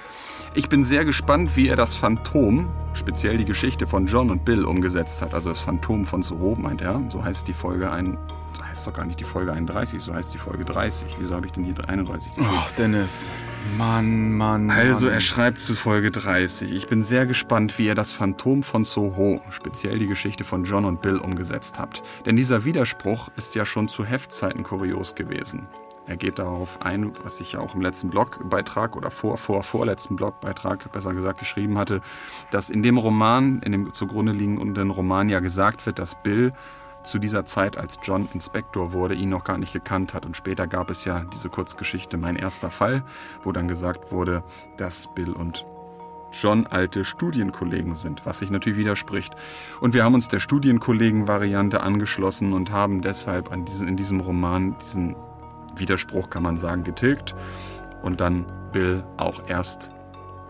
[0.56, 4.66] Ich bin sehr gespannt, wie er das Phantom, speziell die Geschichte von John und Bill,
[4.66, 5.34] umgesetzt hat.
[5.36, 7.02] Also das Phantom von Soho, meint er.
[7.10, 8.18] So heißt die Folge ein,
[8.78, 11.16] so heißt doch gar nicht die Folge 31, so heißt die Folge 30.
[11.18, 12.56] Wieso habe ich denn hier 31 geschrieben?
[12.60, 13.32] Ach, Dennis.
[13.76, 14.70] Mann, Mann.
[14.70, 15.16] Also Mann.
[15.16, 16.72] er schreibt zu Folge 30.
[16.72, 20.86] Ich bin sehr gespannt, wie ihr das Phantom von Soho, speziell die Geschichte von John
[20.86, 22.04] und Bill, umgesetzt habt.
[22.28, 25.68] Denn dieser Widerspruch ist ja schon zu Heftzeiten kurios gewesen.
[26.06, 30.16] Er geht darauf ein, was ich ja auch im letzten Blogbeitrag oder vor, vor, vorletzten
[30.16, 32.00] Blogbeitrag besser gesagt geschrieben hatte,
[32.50, 36.54] dass in dem Roman, in dem zugrunde liegenden Roman ja gesagt wird, dass Bill
[37.08, 40.26] zu dieser Zeit, als John Inspektor wurde, ihn noch gar nicht gekannt hat.
[40.26, 43.04] Und später gab es ja diese Kurzgeschichte Mein erster Fall,
[43.44, 44.44] wo dann gesagt wurde,
[44.78, 45.66] dass Bill und
[46.34, 49.34] John alte Studienkollegen sind, was sich natürlich widerspricht.
[49.80, 54.76] Und wir haben uns der Studienkollegen-Variante angeschlossen und haben deshalb an diesen, in diesem Roman
[54.80, 55.16] diesen
[55.76, 57.36] Widerspruch, kann man sagen, getilgt
[58.02, 59.92] und dann Bill auch erst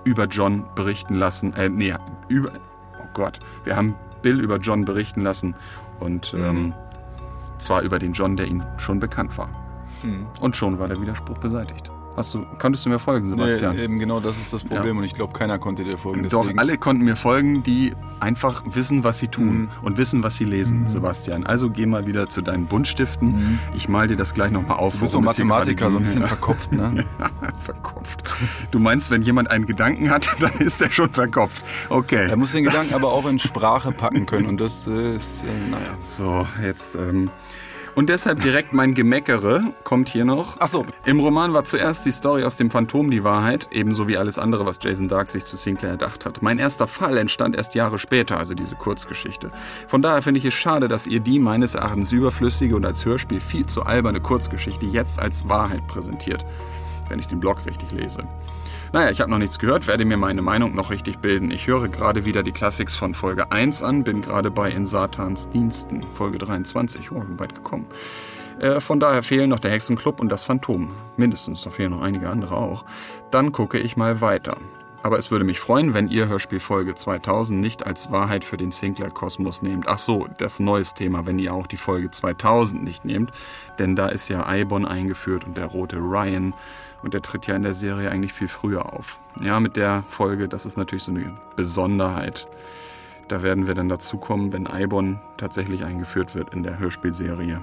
[0.03, 1.53] über John berichten lassen.
[1.53, 1.93] Äh, nee,
[2.27, 2.51] über,
[2.99, 5.55] oh Gott, wir haben Bill über John berichten lassen
[5.99, 6.73] und ähm,
[7.59, 9.49] zwar über den John, der ihm schon bekannt war.
[10.39, 11.91] Und schon war der Widerspruch beseitigt.
[12.17, 13.75] Hast du, konntest du mir folgen, Sebastian?
[13.75, 16.27] Nee, eben genau das ist das Problem und ich glaube, keiner konnte dir folgen.
[16.29, 19.69] Doch, deswegen- alle konnten mir folgen, die einfach wissen, was sie tun Mhm.
[19.83, 21.45] und wissen, was sie lesen, Sebastian.
[21.45, 23.59] Also geh mal wieder zu deinen Buntstiften.
[23.75, 24.95] Ich mal dir das gleich nochmal auf.
[24.95, 24.97] Mhm.
[24.97, 27.05] Du bist so Mathematiker, so ein bisschen verkopft, ne?
[27.59, 28.23] verkopft.
[28.71, 31.63] Du meinst, wenn jemand einen Gedanken hat, dann ist er schon verkopft.
[31.89, 32.27] Okay.
[32.29, 35.97] Er muss den Gedanken aber auch in Sprache packen können und das ist, äh, naja.
[36.01, 36.95] So, jetzt.
[36.95, 37.29] Ähm,
[37.97, 40.57] und deshalb direkt mein Gemeckere kommt hier noch.
[40.59, 40.85] Ach so.
[41.05, 44.67] Im Roman war zuerst die Story aus dem Phantom die Wahrheit, ebenso wie alles andere,
[44.67, 46.43] was Jason Dark sich zu Sinclair erdacht hat.
[46.43, 49.49] Mein erster Fall entstand erst Jahre später, also diese Kurzgeschichte.
[49.87, 53.41] Von daher finde ich es schade, dass ihr die meines Erachtens überflüssige und als Hörspiel
[53.41, 56.45] viel zu alberne Kurzgeschichte jetzt als Wahrheit präsentiert,
[57.09, 58.27] wenn ich den Blog richtig lese.
[58.93, 61.51] Naja, ich habe noch nichts gehört, werde mir meine Meinung noch richtig bilden.
[61.51, 65.49] Ich höre gerade wieder die Classics von Folge 1 an, bin gerade bei In Satans
[65.49, 67.85] Diensten, Folge 23, oh, bin weit gekommen.
[68.59, 70.91] Äh, von daher fehlen noch der Hexenclub und das Phantom.
[71.17, 72.85] Mindestens, da fehlen noch einige andere auch.
[73.29, 74.57] Dann gucke ich mal weiter.
[75.03, 78.71] Aber es würde mich freuen, wenn ihr Hörspiel Folge 2000 nicht als Wahrheit für den
[78.71, 79.87] Sinclair-Kosmos nehmt.
[79.87, 83.31] Ach so, das neues Thema, wenn ihr auch die Folge 2000 nicht nehmt.
[83.79, 86.53] Denn da ist ja Eibon eingeführt und der rote Ryan.
[87.03, 89.19] Und der tritt ja in der Serie eigentlich viel früher auf.
[89.41, 92.47] Ja, mit der Folge, das ist natürlich so eine Besonderheit.
[93.27, 97.61] Da werden wir dann dazu kommen, wenn Eibon tatsächlich eingeführt wird in der Hörspielserie.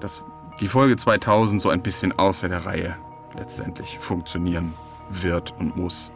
[0.00, 0.24] Dass
[0.60, 2.96] die Folge 2000 so ein bisschen außer der Reihe
[3.36, 4.74] letztendlich funktionieren
[5.10, 6.12] wird und muss.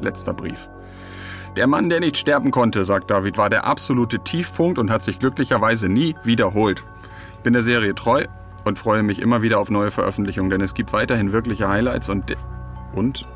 [0.00, 0.68] Letzter Brief.
[1.56, 5.18] Der Mann, der nicht sterben konnte, sagt David, war der absolute Tiefpunkt und hat sich
[5.18, 6.84] glücklicherweise nie wiederholt.
[7.36, 8.26] Ich bin der Serie treu
[8.66, 12.36] und freue mich immer wieder auf neue Veröffentlichungen, denn es gibt weiterhin wirkliche Highlights und,
[12.94, 13.26] und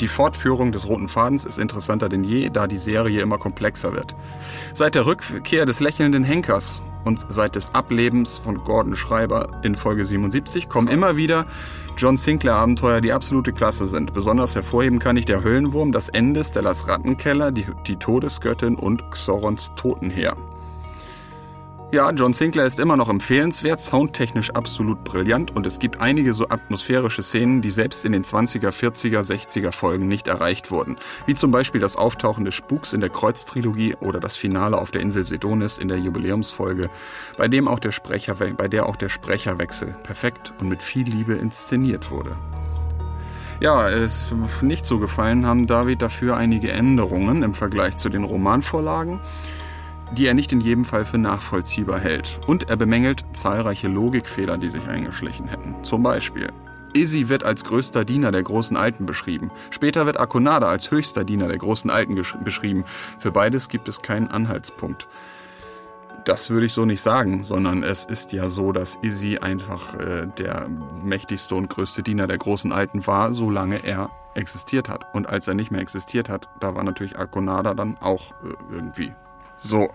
[0.00, 4.14] die Fortführung des roten Fadens ist interessanter denn je, da die Serie immer komplexer wird.
[4.74, 10.04] Seit der Rückkehr des lächelnden Henkers und seit des Ablebens von Gordon Schreiber in Folge
[10.04, 11.46] 77 kommen immer wieder
[11.96, 14.12] John Sinclair Abenteuer, die absolute Klasse sind.
[14.12, 19.72] Besonders hervorheben kann ich der Höllenwurm, das Ende, Stellas Rattenkeller, die, die Todesgöttin und Xorons
[19.76, 20.36] Totenheer.
[21.92, 26.48] Ja, John Sinclair ist immer noch empfehlenswert, soundtechnisch absolut brillant und es gibt einige so
[26.48, 30.96] atmosphärische Szenen, die selbst in den 20er, 40er, 60er Folgen nicht erreicht wurden.
[31.26, 35.00] Wie zum Beispiel das Auftauchen des Spuks in der Kreuztrilogie oder das Finale auf der
[35.00, 36.90] Insel Sedonis in der Jubiläumsfolge,
[37.38, 41.34] bei, dem auch der Sprecher, bei der auch der Sprecherwechsel perfekt und mit viel Liebe
[41.34, 42.36] inszeniert wurde.
[43.60, 49.20] Ja, es nicht so gefallen haben David dafür einige Änderungen im Vergleich zu den Romanvorlagen
[50.12, 52.40] die er nicht in jedem Fall für nachvollziehbar hält.
[52.46, 55.74] Und er bemängelt zahlreiche Logikfehler, die sich eingeschlichen hätten.
[55.82, 56.52] Zum Beispiel.
[56.92, 59.50] Izzy wird als größter Diener der großen Alten beschrieben.
[59.70, 62.84] Später wird Akonada als höchster Diener der großen Alten beschrieben.
[63.18, 65.06] Für beides gibt es keinen Anhaltspunkt.
[66.24, 70.26] Das würde ich so nicht sagen, sondern es ist ja so, dass Izzy einfach äh,
[70.38, 70.68] der
[71.04, 75.14] mächtigste und größte Diener der großen Alten war, solange er existiert hat.
[75.14, 79.12] Und als er nicht mehr existiert hat, da war natürlich Arconada dann auch äh, irgendwie.
[79.56, 79.88] So.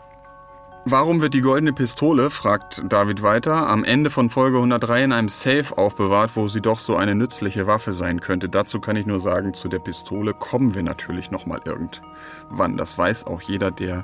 [0.84, 5.30] Warum wird die goldene Pistole, fragt David weiter, am Ende von Folge 103 in einem
[5.30, 8.49] Safe aufbewahrt, wo sie doch so eine nützliche Waffe sein könnte?
[8.49, 12.78] Dazu kann ich nur sagen, zu der Pistole kommen wir natürlich nochmal irgendwann.
[12.78, 14.03] Das weiß auch jeder, der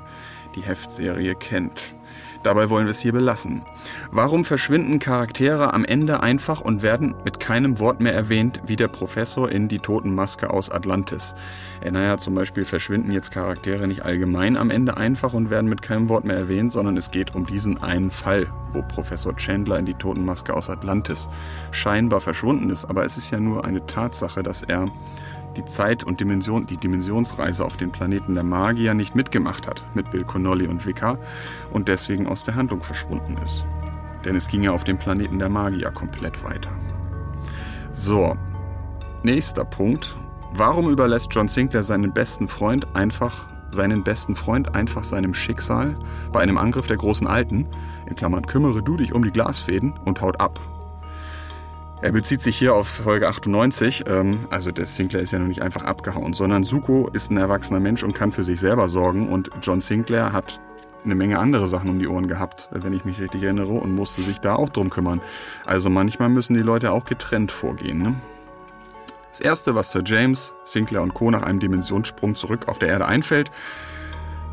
[0.54, 1.94] die Heftserie kennt.
[2.42, 3.62] Dabei wollen wir es hier belassen.
[4.12, 8.88] Warum verschwinden Charaktere am Ende einfach und werden mit keinem Wort mehr erwähnt, wie der
[8.88, 11.34] Professor in Die Totenmaske aus Atlantis?
[11.80, 15.82] Äh, naja, zum Beispiel verschwinden jetzt Charaktere nicht allgemein am Ende einfach und werden mit
[15.82, 19.86] keinem Wort mehr erwähnt, sondern es geht um diesen einen Fall, wo Professor Chandler in
[19.86, 21.28] Die Totenmaske aus Atlantis
[21.72, 22.84] scheinbar verschwunden ist.
[22.84, 24.88] Aber es ist ja nur eine Tatsache, dass er
[25.56, 30.10] die Zeit und Dimension, die Dimensionsreise auf den Planeten der Magier nicht mitgemacht hat mit
[30.10, 31.18] Bill Connolly und Vika
[31.72, 33.64] und deswegen aus der Handlung verschwunden ist.
[34.24, 36.70] Denn es ging ja auf dem Planeten der Magier komplett weiter.
[37.92, 38.36] So,
[39.22, 40.16] nächster Punkt.
[40.52, 45.96] Warum überlässt John Sinclair seinen besten Freund einfach seinen besten Freund einfach seinem Schicksal
[46.32, 47.68] bei einem Angriff der großen Alten,
[48.06, 50.58] in Klammern kümmere du dich um die Glasfäden und haut ab.
[52.00, 55.62] Er bezieht sich hier auf Folge 98, ähm, also der Sinclair ist ja noch nicht
[55.62, 59.50] einfach abgehauen, sondern Suko ist ein erwachsener Mensch und kann für sich selber sorgen und
[59.62, 60.60] John Sinclair hat
[61.04, 64.22] eine Menge andere Sachen um die Ohren gehabt, wenn ich mich richtig erinnere, und musste
[64.22, 65.20] sich da auch drum kümmern.
[65.66, 68.00] Also manchmal müssen die Leute auch getrennt vorgehen.
[68.00, 68.14] Ne?
[69.30, 71.32] Das Erste, was Sir James, Sinclair und Co.
[71.32, 73.50] nach einem Dimensionssprung zurück auf der Erde einfällt,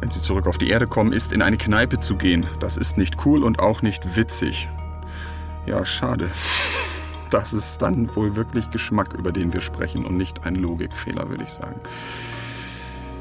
[0.02, 2.48] wenn sie zurück auf die Erde kommen, ist in eine Kneipe zu gehen.
[2.60, 4.68] Das ist nicht cool und auch nicht witzig.
[5.68, 6.30] Ja, schade
[7.36, 11.44] das ist dann wohl wirklich Geschmack, über den wir sprechen und nicht ein Logikfehler, würde
[11.44, 11.76] ich sagen.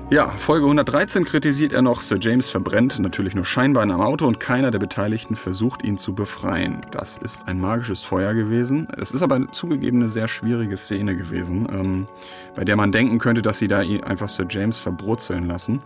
[0.09, 4.29] Ja, Folge 113 kritisiert er noch, Sir James verbrennt natürlich nur scheinbar in einem Auto
[4.29, 6.79] und keiner der Beteiligten versucht ihn zu befreien.
[6.93, 8.87] Das ist ein magisches Feuer gewesen.
[8.97, 12.07] Es ist aber zugegeben eine sehr schwierige Szene gewesen, ähm,
[12.55, 15.83] bei der man denken könnte, dass sie da einfach Sir James verbrutzeln lassen.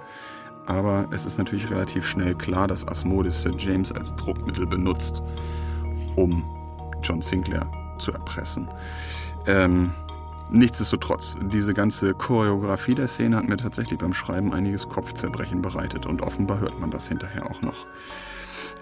[0.67, 5.23] Aber es ist natürlich relativ schnell klar, dass Asmodis Sir James als Druckmittel benutzt,
[6.17, 6.45] um
[7.03, 8.69] John Sinclair zu erpressen.
[9.47, 9.93] Ähm,
[10.51, 16.23] nichtsdestotrotz, diese ganze Choreografie der Szene hat mir tatsächlich beim Schreiben einiges Kopfzerbrechen bereitet und
[16.23, 17.87] offenbar hört man das hinterher auch noch.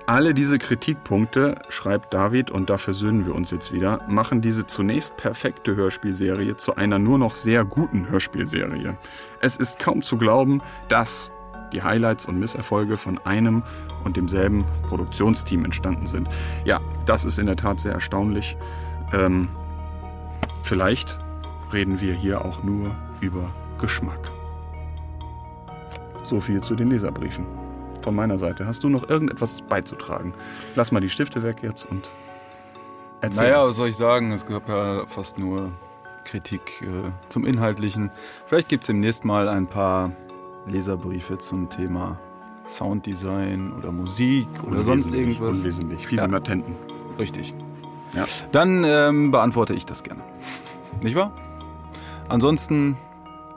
[0.08, 5.16] Alle diese Kritikpunkte, schreibt David, und da versöhnen wir uns jetzt wieder, machen diese zunächst
[5.16, 8.96] perfekte Hörspielserie zu einer nur noch sehr guten Hörspielserie.
[9.40, 11.32] Es ist kaum zu glauben, dass
[11.72, 13.64] die Highlights und Misserfolge von einem
[14.04, 16.28] und demselben Produktionsteam entstanden sind.
[16.64, 18.56] Ja, das ist in der Tat sehr erstaunlich.
[19.12, 19.48] Ähm,
[20.62, 21.18] vielleicht
[21.72, 22.90] reden wir hier auch nur
[23.20, 24.30] über Geschmack.
[26.22, 27.46] So viel zu den Leserbriefen.
[28.02, 28.66] Von meiner Seite.
[28.66, 30.32] Hast du noch irgendetwas beizutragen?
[30.76, 32.08] Lass mal die Stifte weg jetzt und
[33.20, 33.44] erzähl.
[33.44, 34.32] Naja, was soll ich sagen?
[34.32, 35.72] Es gab ja fast nur
[36.24, 38.10] Kritik äh, zum Inhaltlichen.
[38.46, 40.12] Vielleicht gibt es demnächst mal ein paar
[40.66, 42.18] Leserbriefe zum Thema
[42.66, 45.58] Sounddesign oder Musik oder sonst irgendwas.
[45.58, 46.56] Unwesentlich, fiese ja.
[47.18, 47.54] Richtig.
[48.12, 48.24] Ja.
[48.52, 50.22] Dann ähm, beantworte ich das gerne.
[51.02, 51.32] Nicht wahr?
[52.28, 52.96] Ansonsten,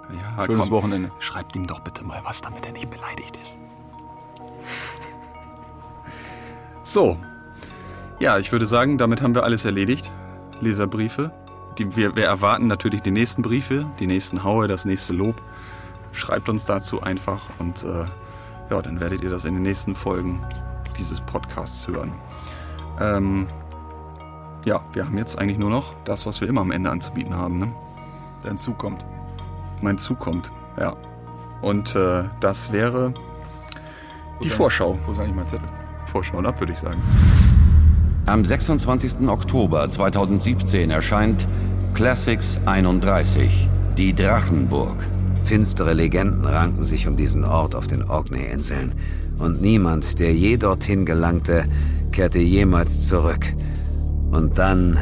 [0.09, 1.11] ja, schönes komm, Wochenende.
[1.19, 3.57] Schreibt ihm doch bitte mal was, damit er nicht beleidigt ist.
[6.83, 7.17] So.
[8.19, 10.11] Ja, ich würde sagen, damit haben wir alles erledigt.
[10.59, 11.31] Leserbriefe.
[11.77, 15.41] Die, wir, wir erwarten natürlich die nächsten Briefe, die nächsten Haue, das nächste Lob.
[16.11, 18.05] Schreibt uns dazu einfach und äh,
[18.69, 20.43] ja, dann werdet ihr das in den nächsten Folgen
[20.97, 22.11] dieses Podcasts hören.
[22.99, 23.47] Ähm,
[24.65, 27.59] ja, wir haben jetzt eigentlich nur noch das, was wir immer am Ende anzubieten haben.
[27.59, 27.71] Ne?
[28.43, 29.05] Dein Zug kommt.
[29.81, 30.95] Mein Zug kommt, ja.
[31.61, 33.13] Und äh, das wäre
[34.39, 34.97] wo die Vorschau.
[35.05, 35.67] Wo ist eigentlich mein Zettel?
[36.05, 37.01] Vorschau und ab, würde ich sagen.
[38.25, 39.27] Am 26.
[39.27, 41.45] Oktober 2017 erscheint
[41.93, 44.95] Classics 31, die Drachenburg.
[45.45, 48.93] Finstere Legenden ranken sich um diesen Ort auf den Orkney-Inseln.
[49.39, 51.65] Und niemand, der je dorthin gelangte,
[52.11, 53.53] kehrte jemals zurück.
[54.31, 54.97] Und dann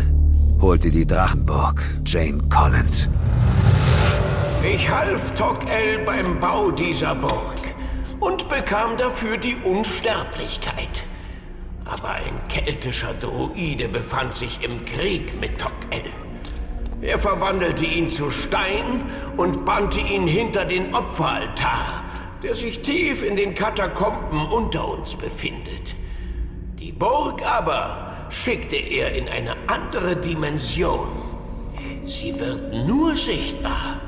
[0.61, 3.09] holte die Drachenburg Jane Collins.
[4.63, 7.55] Ich half Tok-El beim Bau dieser Burg
[8.19, 11.05] und bekam dafür die Unsterblichkeit.
[11.86, 16.03] Aber ein keltischer Druide befand sich im Krieg mit Tok-El.
[17.01, 19.03] Er verwandelte ihn zu Stein
[19.36, 22.03] und bannte ihn hinter den Opferaltar,
[22.41, 25.95] der sich tief in den Katakomben unter uns befindet.
[26.80, 31.09] Die Burg aber schickte er in eine andere Dimension.
[32.05, 33.99] Sie wird nur sichtbar,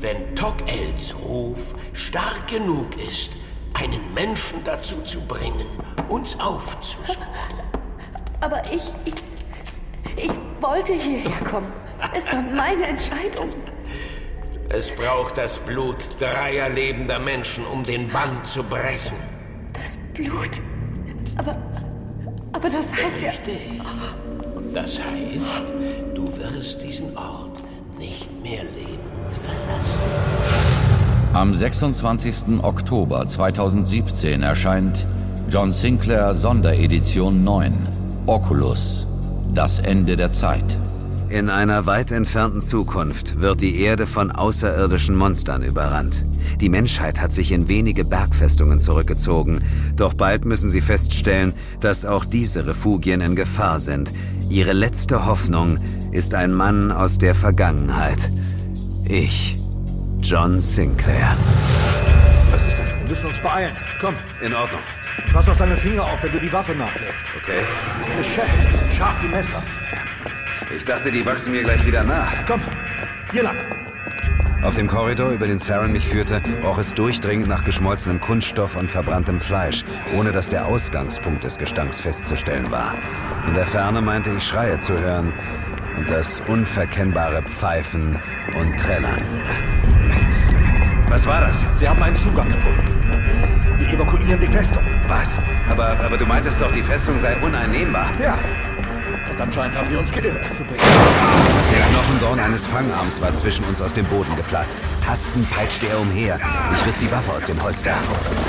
[0.00, 3.30] wenn Tok-Els Ruf stark genug ist,
[3.74, 5.66] einen Menschen dazu zu bringen,
[6.08, 7.26] uns aufzusuchen.
[8.40, 9.14] Aber ich, ich,
[10.16, 11.72] ich wollte hierher kommen.
[12.14, 13.52] Es war meine Entscheidung.
[14.70, 19.16] Es braucht das Blut dreier lebender Menschen, um den Bann zu brechen.
[19.72, 20.60] Das Blut?
[21.36, 21.56] Aber,
[22.58, 23.30] aber das heißt ja...
[23.30, 23.80] Richtig.
[24.74, 25.72] Das heißt,
[26.14, 27.62] du wirst diesen Ort
[27.96, 29.98] nicht mehr lebend verlassen.
[31.32, 32.62] Am 26.
[32.62, 35.06] Oktober 2017 erscheint
[35.48, 37.72] John Sinclair Sonderedition 9
[38.26, 39.06] Oculus
[39.54, 40.64] Das Ende der Zeit.
[41.28, 46.24] In einer weit entfernten Zukunft wird die Erde von außerirdischen Monstern überrannt.
[46.60, 49.62] Die Menschheit hat sich in wenige Bergfestungen zurückgezogen,
[49.96, 54.12] doch bald müssen sie feststellen, dass auch diese Refugien in Gefahr sind.
[54.50, 55.78] Ihre letzte Hoffnung
[56.10, 58.28] ist ein Mann aus der Vergangenheit.
[59.04, 59.56] Ich,
[60.20, 61.36] John Sinclair.
[62.50, 62.92] Was ist das?
[62.94, 63.72] Wir müssen uns beeilen.
[64.00, 64.14] Komm.
[64.44, 64.80] In Ordnung.
[65.32, 67.24] Pass auf deine Finger auf, wenn du die Waffe nachlädst.
[67.40, 67.60] Okay.
[68.04, 69.62] Viele Chefs sind scharf wie Messer.
[70.76, 72.32] Ich dachte, die wachsen mir gleich wieder nach.
[72.46, 72.60] Komm,
[73.30, 73.56] hier lang.
[74.62, 78.90] Auf dem Korridor, über den Saren mich führte, roch es durchdringend nach geschmolzenem Kunststoff und
[78.90, 79.84] verbranntem Fleisch,
[80.16, 82.94] ohne dass der Ausgangspunkt des Gestanks festzustellen war.
[83.46, 85.32] In der Ferne meinte ich Schreie zu hören
[85.96, 88.18] und das unverkennbare Pfeifen
[88.58, 89.22] und Trällern.
[91.08, 91.64] Was war das?
[91.78, 92.82] Sie haben einen Zugang gefunden.
[93.78, 94.82] Wir evakuieren die Festung.
[95.06, 95.38] Was?
[95.70, 98.10] Aber, aber du meintest doch, die Festung sei uneinnehmbar.
[98.20, 98.36] Ja.
[99.40, 100.44] Anscheinend haben wir uns geirrt.
[100.44, 104.78] Der Knochendorn eines Fangarms war zwischen uns aus dem Boden geplatzt.
[105.04, 106.40] Tastend peitschte er umher.
[106.74, 107.94] Ich riss die Waffe aus dem Holster.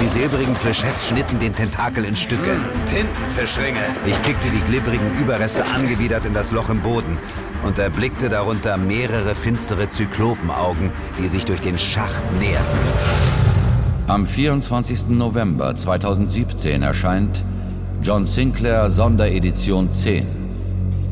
[0.02, 2.56] Die silbrigen Flechettes schnitten den Tentakel in Stücke.
[2.88, 3.80] Tintenfischringe.
[4.08, 7.18] Ich kickte die glibberigen Überreste angewidert in das Loch im Boden
[7.64, 12.80] und erblickte darunter mehrere finstere Zyklopenaugen, die sich durch den Schacht näherten.
[14.08, 15.10] Am 24.
[15.10, 17.44] November 2017 erscheint
[18.02, 20.39] John Sinclair Sonderedition 10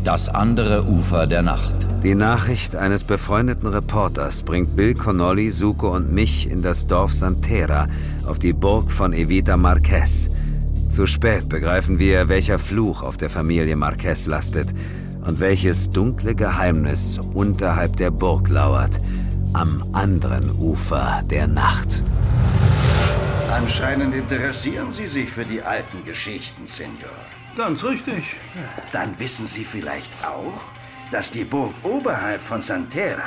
[0.08, 1.86] Das andere Ufer der Nacht.
[2.02, 7.88] Die Nachricht eines befreundeten Reporters bringt Bill Connolly, Suko und mich in das Dorf Santera
[8.26, 10.30] auf die Burg von Evita Marquez.
[10.90, 14.70] Zu spät begreifen wir, welcher Fluch auf der Familie Marquez lastet
[15.26, 19.02] und welches dunkle Geheimnis unterhalb der Burg lauert,
[19.52, 22.02] am anderen Ufer der Nacht.
[23.52, 27.37] Anscheinend interessieren Sie sich für die alten Geschichten, Senor.
[27.58, 28.24] Ganz richtig.
[28.92, 30.62] Dann wissen Sie vielleicht auch,
[31.12, 33.24] dass die Burg oberhalb von Santera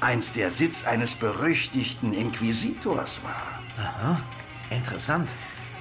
[0.00, 3.60] einst der Sitz eines berüchtigten Inquisitors war.
[3.78, 4.20] Aha,
[4.68, 5.34] interessant.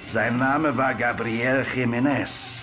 [0.05, 2.61] Sein Name war Gabriel Jiménez.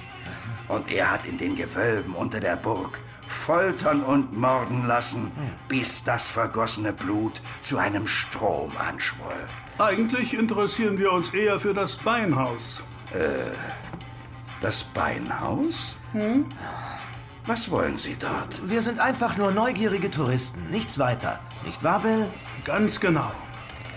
[0.69, 5.31] Und er hat in den Gewölben unter der Burg foltern und morden lassen,
[5.69, 9.49] bis das vergossene Blut zu einem Strom anschwoll.
[9.79, 12.83] Eigentlich interessieren wir uns eher für das Beinhaus.
[13.13, 13.51] Äh,
[14.61, 15.97] das Beinhaus?
[16.13, 16.47] Hm?
[17.47, 18.69] Was wollen Sie dort?
[18.69, 21.41] Wir sind einfach nur neugierige Touristen, nichts weiter.
[21.65, 22.29] Nicht wahr, Bill?
[22.65, 23.33] Ganz genau.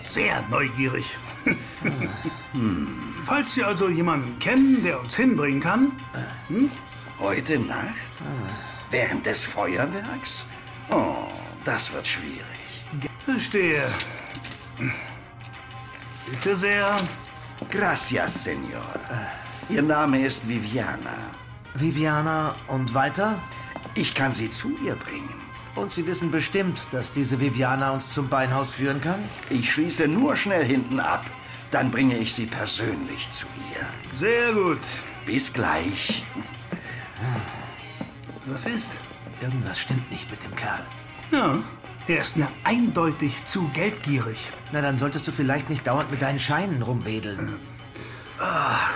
[0.08, 1.16] Sehr neugierig.
[3.24, 5.92] Falls Sie also jemanden kennen, der uns hinbringen kann.
[6.48, 6.70] Hm?
[7.18, 7.94] Heute Nacht?
[8.90, 10.46] Während des Feuerwerks?
[10.90, 11.28] Oh,
[11.64, 12.44] das wird schwierig.
[13.24, 13.82] Verstehe.
[16.30, 16.96] Bitte sehr.
[17.70, 18.84] Gracias, Senor.
[19.70, 21.16] Ihr Name ist Viviana.
[21.74, 23.38] Viviana und weiter?
[23.94, 25.34] Ich kann Sie zu ihr bringen.
[25.74, 29.20] Und Sie wissen bestimmt, dass diese Viviana uns zum Beinhaus führen kann?
[29.48, 31.24] Ich schließe nur schnell hinten ab.
[31.70, 34.18] Dann bringe ich Sie persönlich zu ihr.
[34.18, 34.82] Sehr gut.
[35.24, 36.24] Bis gleich.
[38.46, 38.90] Was ist?
[39.40, 40.86] Irgendwas stimmt nicht mit dem Kerl.
[41.32, 41.58] Ja,
[42.06, 44.52] er ist mir eindeutig zu geldgierig.
[44.72, 47.56] Na, dann solltest du vielleicht nicht dauernd mit deinen Scheinen rumwedeln.
[48.38, 48.90] Ah.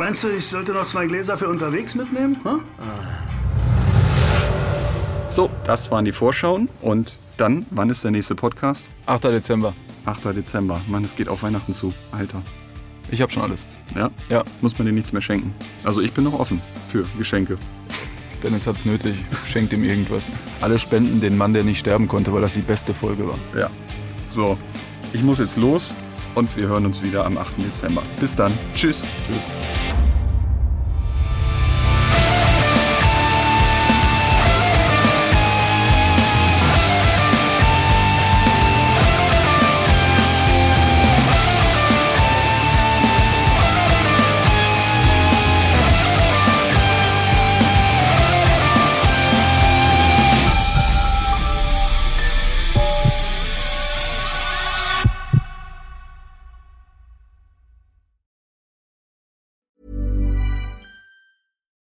[0.00, 2.38] Meinst du, ich sollte noch zwei Gläser für unterwegs mitnehmen?
[2.42, 2.62] Hm?
[5.28, 6.70] So, das waren die Vorschauen.
[6.80, 8.88] Und dann, wann ist der nächste Podcast?
[9.04, 9.24] 8.
[9.24, 9.74] Dezember.
[10.06, 10.24] 8.
[10.34, 10.80] Dezember.
[10.88, 11.92] Mann, es geht auf Weihnachten zu.
[12.12, 12.40] Alter.
[13.10, 13.66] Ich hab schon alles.
[13.94, 14.10] Ja?
[14.30, 14.42] Ja.
[14.62, 15.54] Muss man dir nichts mehr schenken.
[15.84, 17.58] Also ich bin noch offen für Geschenke.
[18.42, 19.16] Dennis hat's nötig.
[19.46, 20.30] Schenkt ihm irgendwas.
[20.62, 23.38] Alle spenden den Mann, der nicht sterben konnte, weil das die beste Folge war.
[23.54, 23.68] Ja.
[24.30, 24.56] So,
[25.12, 25.92] ich muss jetzt los
[26.34, 27.58] und wir hören uns wieder am 8.
[27.58, 28.02] Dezember.
[28.18, 28.56] Bis dann.
[28.74, 29.04] Tschüss.
[29.26, 29.79] Tschüss.